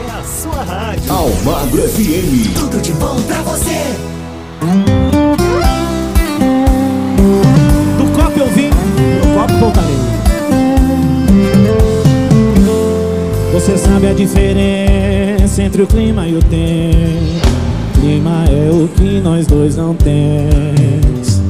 [0.00, 1.12] É a sua rádio.
[1.12, 2.54] Almagro FM.
[2.54, 3.96] Tudo de bom pra você.
[7.96, 10.02] Do copo eu vim, do copo voltarei.
[13.52, 15.11] Você sabe a diferença
[15.58, 17.52] entre o clima e o tempo.
[18.00, 21.40] Clima é o que nós dois não temos.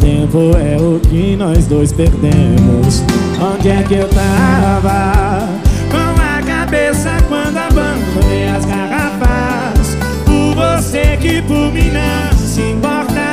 [0.00, 3.02] Tempo é o que nós dois perdemos.
[3.40, 5.48] Onde é que eu tava?
[5.90, 9.96] Com a cabeça quando abandonei as garrafas.
[10.24, 13.32] Por você que por mim não se importa.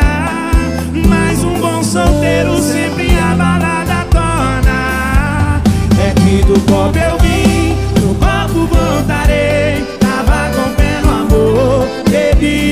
[1.07, 5.61] Mas um bom solteiro sempre a balada torna.
[5.99, 10.04] É que do copo eu vim, no copo voltarei.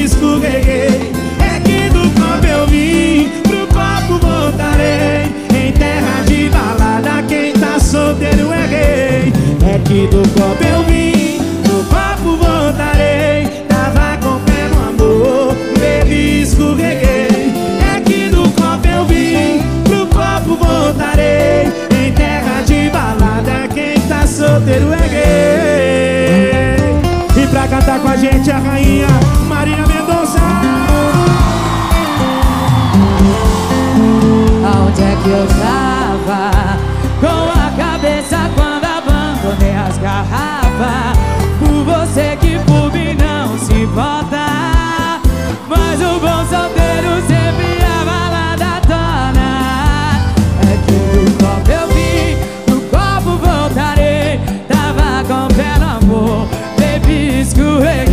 [0.04, 1.12] Escorreguei.
[1.40, 5.32] É que do copo eu vim, pro copo voltarei.
[5.56, 9.34] Em terra de balada, quem tá solteiro é rei.
[9.66, 13.48] É que do copo eu vim, no copo voltarei.
[13.68, 17.54] Tava com pé no amor, bebi escorreguei.
[17.96, 21.72] É que do copo eu vim, pro copo voltarei.
[21.92, 26.74] Em terra de balada, quem tá solteiro é gay.
[27.42, 29.33] E pra cantar com a gente a rainha
[35.30, 36.52] eu tava?
[37.20, 41.18] Com a cabeça quando abandonei as garrafas.
[41.60, 45.22] Por você que por mim não se importa.
[45.70, 49.50] Mas o bom solteiro sempre a balada torna
[50.62, 52.38] É que no copo eu vim,
[52.68, 54.42] no copo voltarei.
[54.68, 56.48] Tava com pé no amor,
[56.78, 58.13] bebi escorreguei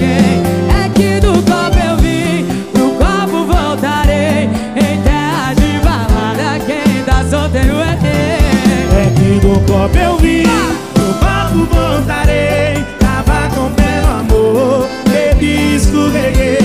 [9.51, 12.85] do copo eu vim, no copo voltarei.
[13.01, 16.59] Tava com no amor, bebi escorreguei.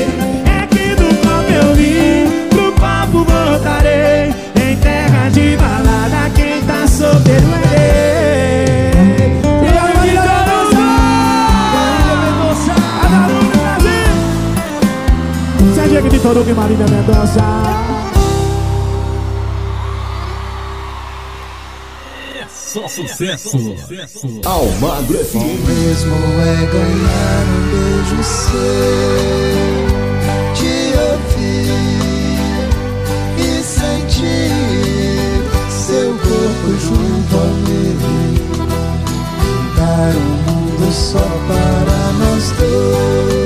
[0.46, 4.34] É que do copo eu vim, pro copo voltarei.
[4.56, 8.96] Em terra de balada, quem tá solteiro é.
[9.64, 10.22] E Brasil!
[15.74, 17.65] Sérgio de Toruga e Marília Mendonça.
[22.76, 23.58] Só sucesso.
[24.44, 25.64] Almagro FM.
[25.66, 28.52] mesmo é ganhar um beijo seu,
[30.54, 30.76] te
[31.14, 31.72] ouvir
[33.38, 34.52] e sentir
[35.70, 37.96] seu corpo junto ao meu,
[39.78, 43.45] dar um mundo só para nós dois,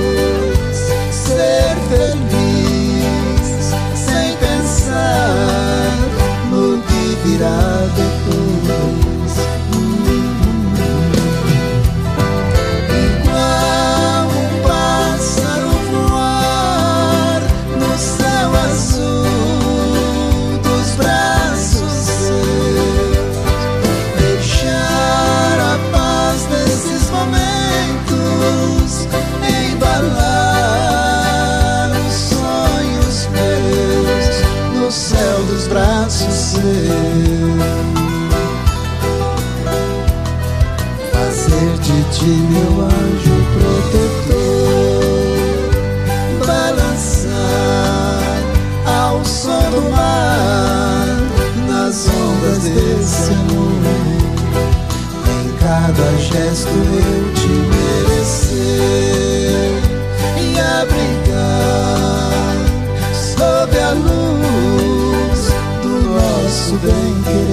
[56.31, 58.59] gesto eu te merecer
[60.37, 62.55] e abrigar
[63.13, 65.41] sob a luz
[65.81, 67.48] do nosso bem-querer.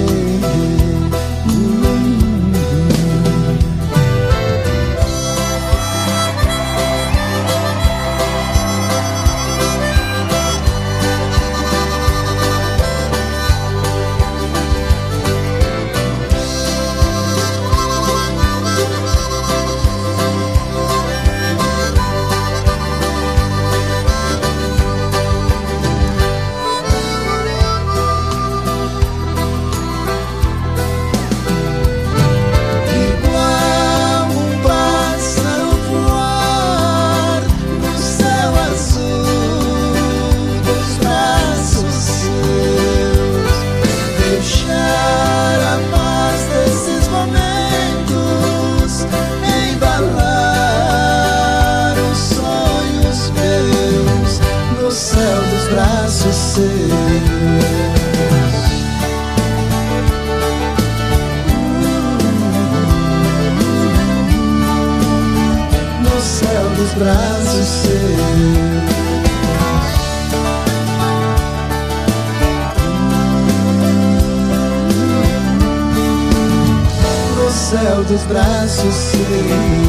[78.27, 79.87] Braços seus.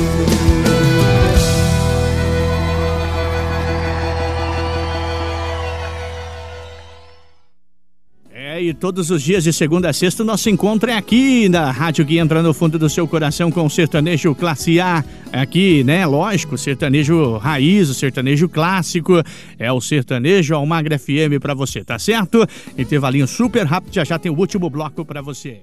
[8.32, 11.72] É, e todos os dias de segunda a sexta o nosso encontro é aqui na
[11.72, 15.04] rádio que entra no fundo do seu coração com o sertanejo classe A.
[15.32, 16.06] Aqui, né?
[16.06, 19.22] Lógico, sertanejo raiz, o sertanejo clássico.
[19.60, 22.48] É o sertanejo Almagra FM pra você, tá certo?
[22.78, 25.62] Intervalinho super rápido, já já tem o último bloco pra você.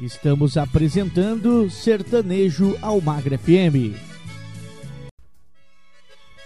[0.00, 3.96] Estamos apresentando Sertanejo Almagra FM.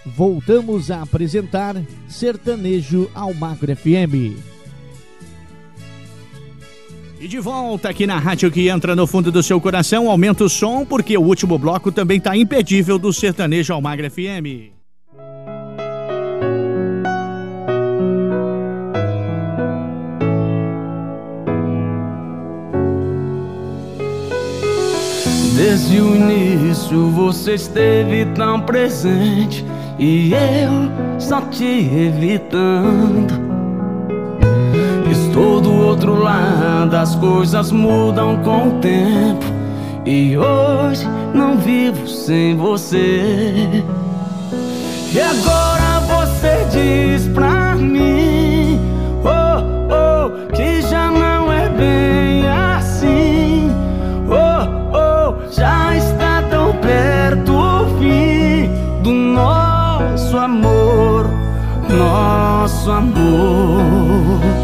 [0.03, 1.75] Voltamos a apresentar
[2.07, 4.35] Sertanejo Almagro FM.
[7.19, 10.49] E de volta aqui na rádio que entra no fundo do seu coração, aumenta o
[10.49, 14.82] som porque o último bloco também tá impedível do Sertanejo Almagro FM.
[25.65, 29.65] Desde o início você esteve tão presente
[29.97, 33.33] e eu só te evitando.
[35.09, 39.45] Estou do outro lado, as coisas mudam com o tempo
[40.05, 43.85] e hoje não vivo sem você.
[45.13, 48.12] E agora você diz pra mim,
[62.83, 64.62] nosso amor.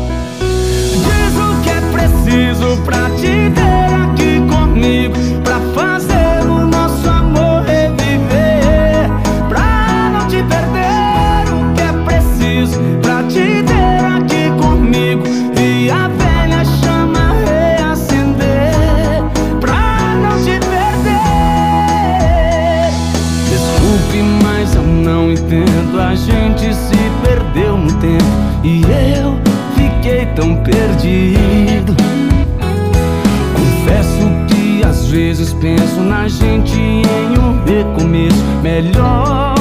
[36.30, 39.56] Gente em um recomeço melhor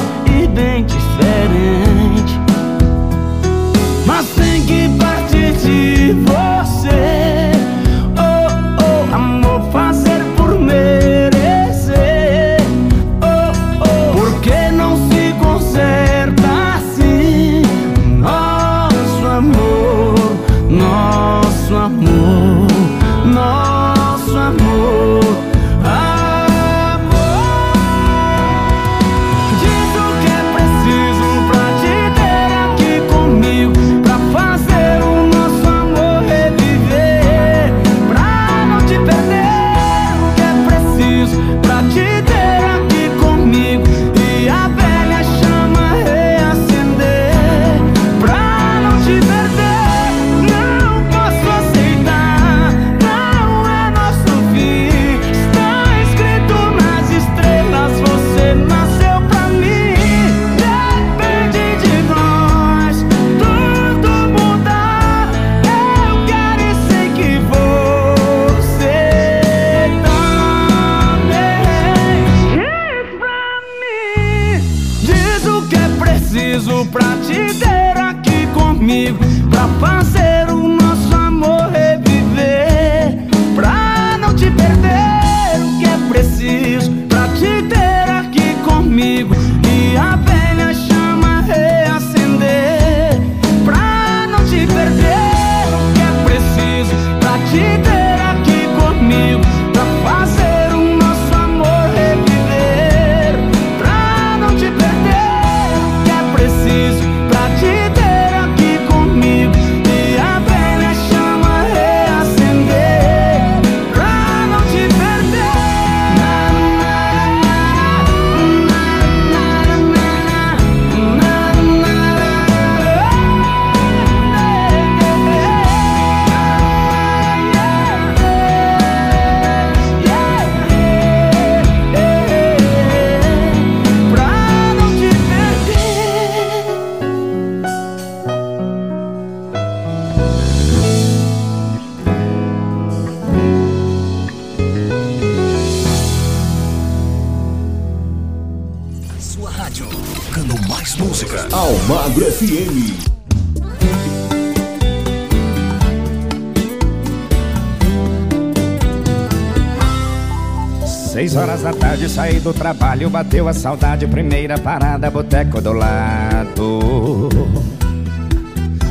[162.49, 167.29] do trabalho, bateu a saudade, primeira parada, boteco do lado.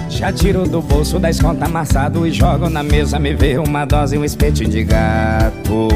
[0.10, 4.16] Já tiro do bolso da contas amassado e jogo na mesa, me vê uma dose,
[4.16, 5.88] um espetinho de gato.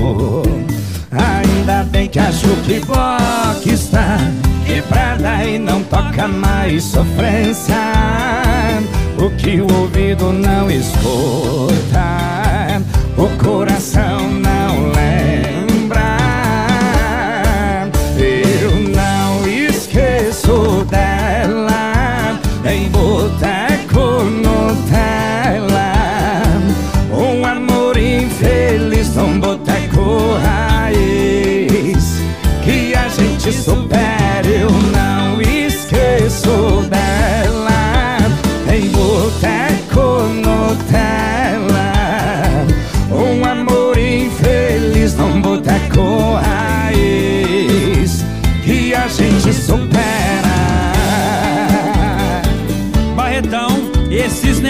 [1.12, 4.18] Ainda bem que a jukebox está
[4.66, 7.76] quebrada e não toca mais sofrência.
[9.20, 12.08] O que o ouvido não escuta,
[13.16, 14.20] o coração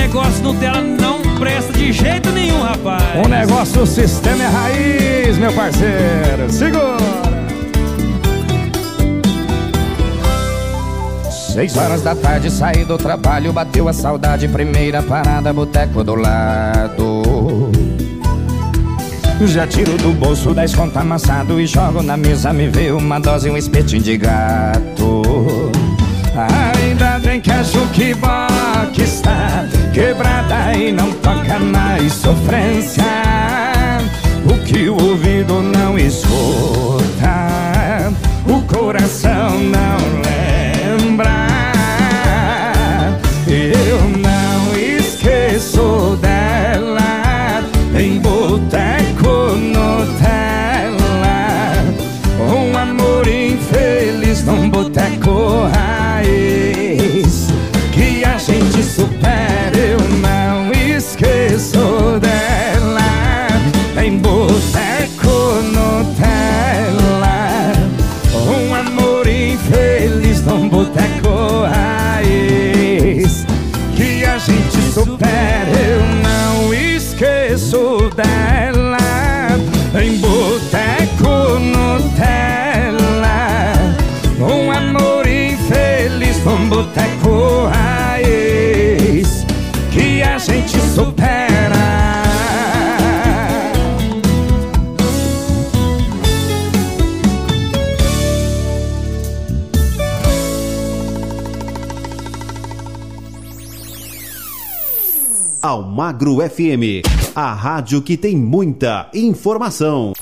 [0.02, 3.04] esses negócios Nutella não presta de jeito nenhum, rapaz.
[3.24, 6.50] O negócio, o sistema é raiz, meu parceiro.
[6.50, 6.98] Segura!
[11.54, 17.72] Seis horas da tarde, saí do trabalho, bateu a saudade, primeira parada, boteco do lado.
[19.46, 23.50] Já tiro do bolso dez conta amassado e jogo na mesa, me vê uma dose,
[23.50, 25.22] um espetinho de gato.
[26.78, 33.04] Ainda bem que a jukebox está quebrada e não toca mais sofrência.
[34.46, 37.34] O que o ouvido não escuta,
[38.48, 40.21] o coração não
[106.22, 107.02] Almagro FM,
[107.36, 110.14] a rádio que tem muita informação.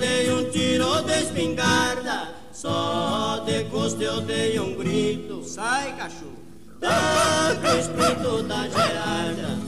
[0.00, 2.34] Dei um tiro de espingarda.
[2.52, 5.42] Só de gosto eu dei um grito.
[5.44, 6.38] Sai, cachorro!
[6.80, 9.58] Tá com o espírito da Gerarda.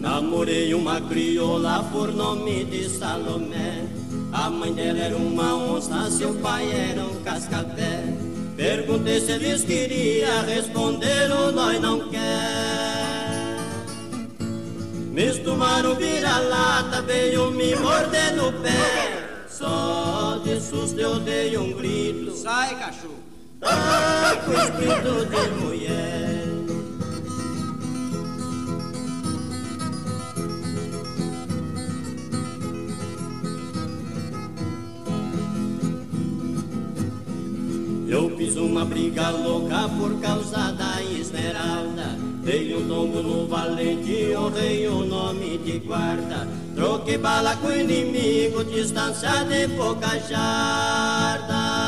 [0.00, 3.86] Namorei uma crioula por nome de Salomé.
[4.32, 8.02] A mãe dela era uma onça, seu pai era um cascavé.
[8.56, 13.56] Perguntei se eles queriam, responderam nós não quer.
[15.12, 19.46] Me tomaram vira-lata, veio me morder no pé.
[19.48, 22.36] Só de susto eu dei um grito.
[22.36, 23.20] Sai, cachorro!
[23.60, 25.69] Tá com espírito de mulher.
[39.00, 42.18] Briga louca por causa da esmeralda.
[42.44, 46.46] Dei um tombo no valente, honrei o nome de guarda.
[46.74, 51.80] Troquei bala com o inimigo, distância de pouca jarda.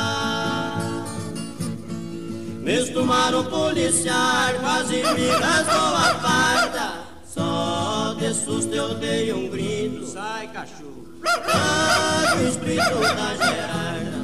[2.63, 6.93] Mesmo mar um policial quase me rasgou a farda
[7.27, 11.09] Só de susto eu dei um grito Sai cachorro
[11.53, 14.22] Ah, o espírito da Gerarda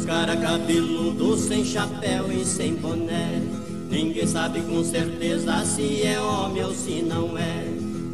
[0.00, 3.42] Certos cara cabeludos sem chapéu e sem boné.
[3.90, 7.64] Ninguém sabe com certeza se é homem ou se não é.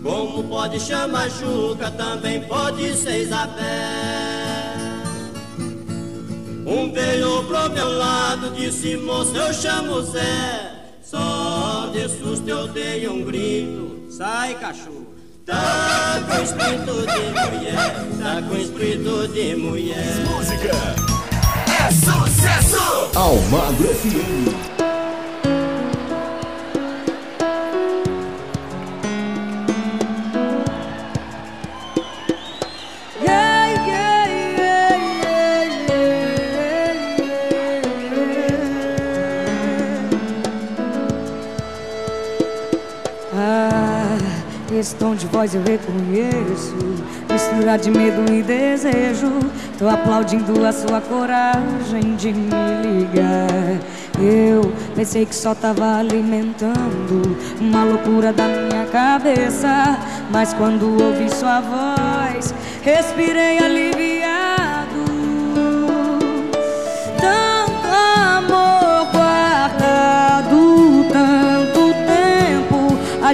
[0.03, 3.65] Como pode chamar Juca, também pode ser Isabel.
[6.67, 10.73] Um veio pro meu lado, disse moço eu chamo Zé.
[11.03, 14.07] Só de susto eu dei um grito.
[14.11, 15.07] Sai cachorro.
[15.45, 17.77] Tá com espírito de mulher,
[18.19, 20.17] tá com espírito de mulher.
[20.29, 21.06] Música
[21.87, 23.11] é sucesso!
[23.15, 24.77] Almagro FM.
[33.23, 34.97] Yeah, yeah, yeah,
[43.33, 44.19] Ah,
[44.77, 46.75] esse tom de voz eu reconheço.
[47.47, 49.31] Mistura de medo e desejo.
[49.79, 52.51] Tô aplaudindo a sua coragem de me
[52.83, 53.79] ligar.
[54.21, 59.97] Eu pensei que só tava alimentando uma loucura da minha cabeça.
[60.29, 62.53] Mas quando ouvi sua voz,
[62.83, 65.05] respirei aliviado.
[67.21, 67.56] Tanto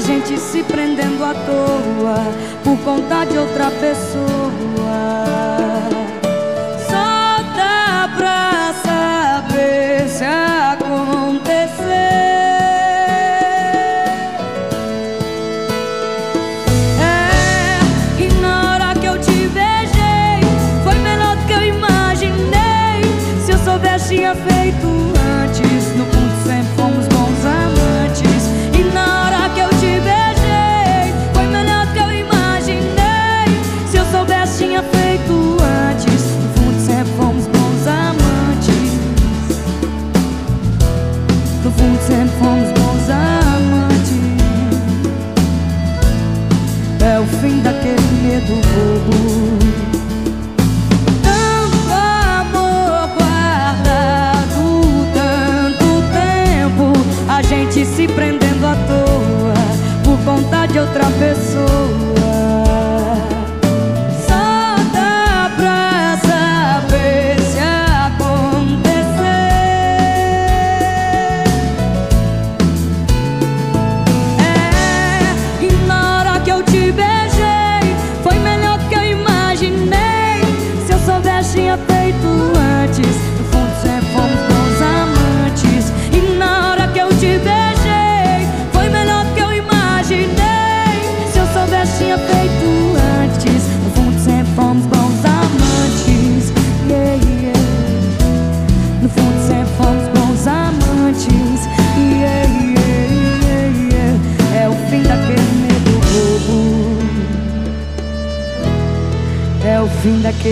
[0.03, 2.24] gente se prendendo à toa
[2.65, 4.23] por conta de outra pessoa.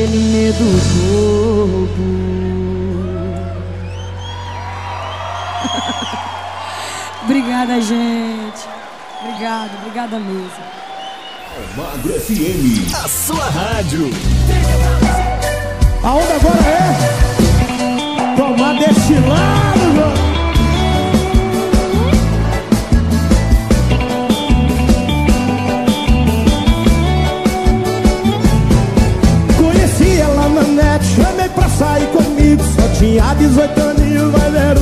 [0.01, 0.65] Fim daquele medo
[0.95, 1.91] bobo.
[7.25, 8.69] Obrigada, gente.
[9.23, 10.71] Obrigada, obrigada mesmo.
[11.77, 12.95] Almagro FM.
[12.95, 14.11] A sua rádio.
[16.03, 16.97] A onda agora é
[18.37, 19.15] tomar deste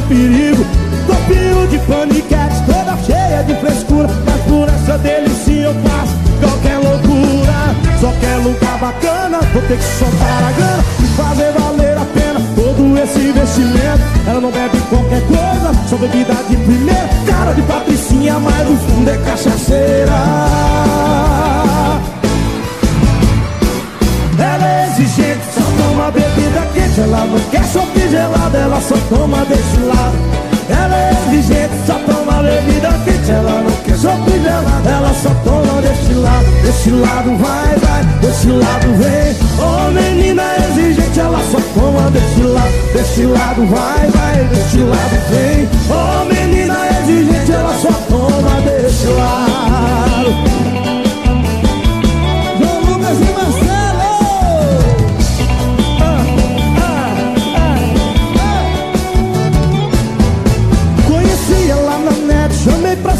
[0.08, 0.64] perigo.
[1.06, 4.08] Copinho de paniquete, toda cheia de frescura.
[4.24, 7.76] Mas por essa delícia eu faço qualquer loucura.
[8.00, 12.40] Só quer lugar bacana, vou ter que soltar a grana e fazer valer a pena
[12.54, 14.00] todo esse investimento.
[14.26, 17.08] Ela não bebe qualquer coisa, só bebida de primeira.
[17.26, 20.12] Cara de patricinha, mas no fundo é cachaceira.
[26.10, 30.16] Bebida quente Ela não quer chope gelado, ela só toma desse lado.
[30.68, 35.80] Ela é exigente, só toma bebida quente Ela não quer chope gelado, ela só toma
[35.82, 36.46] desse lado.
[36.62, 39.36] Desse lado vai, vai, desse lado vem.
[39.58, 42.92] Ô menina exigente, ela só toma desse lado.
[42.92, 45.68] Desse lado vai, vai, desse lado vem.
[45.90, 49.37] Ô menina exigente, ela só toma desse lado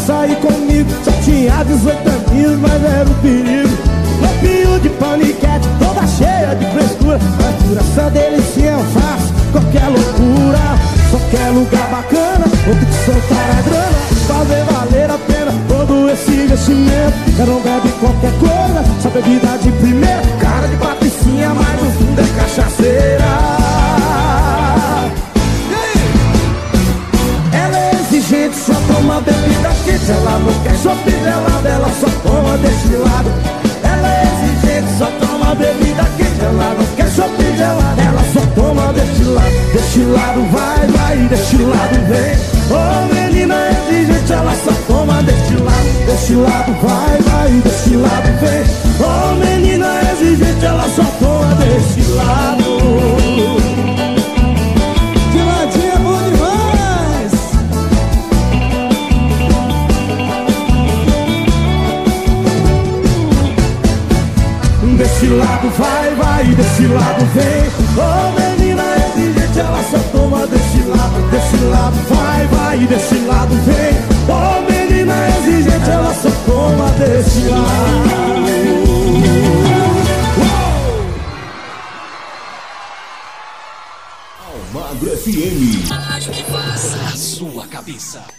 [0.09, 0.89] sair comigo.
[1.03, 3.77] Só tinha 18 anos, mas era um perigo.
[4.21, 7.19] Lopinho de paniquete, toda cheia de frescura.
[7.45, 10.59] A duração dele se eu faço qualquer loucura.
[11.11, 13.99] Só quer lugar bacana, vou ter que soltar a grana.
[14.27, 17.13] Fazer valer a pena todo esse investimento.
[17.39, 22.19] Eu não bebe qualquer coisa, só bebida de primeiro Cara de patricinha, mas no fundo
[22.19, 23.78] é cachaceira.
[28.49, 33.29] Exigente, só toma bebida quente Ela não quer chope gelada, ela só toma destilado
[33.83, 38.93] Ela é exigente, só toma bebida quente Ela não quer chope gelada, ela só toma
[38.93, 42.35] destilado Destilado vai, vai, destilado vem.
[42.71, 48.63] Oh menina exigente, ela só toma destilado Destilado vai, vai, destilado vem.
[48.99, 52.79] Oh menina exigente, ela só toma destilado
[65.19, 67.69] Desse lado vai, vai, desse lado vem.
[67.97, 73.97] Oh menina exigente, ela só toma desse lado Desse lado vai, vai, desse lado vem.
[74.29, 78.09] Oh menina exigente, ela só toma desse lado.
[84.73, 85.91] Almagro FM.
[85.91, 88.38] Rádio que faz a sua cabeça.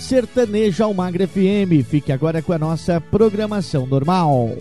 [0.00, 1.84] Sertanejo Almagra FM.
[1.88, 4.56] Fique agora com a nossa programação normal.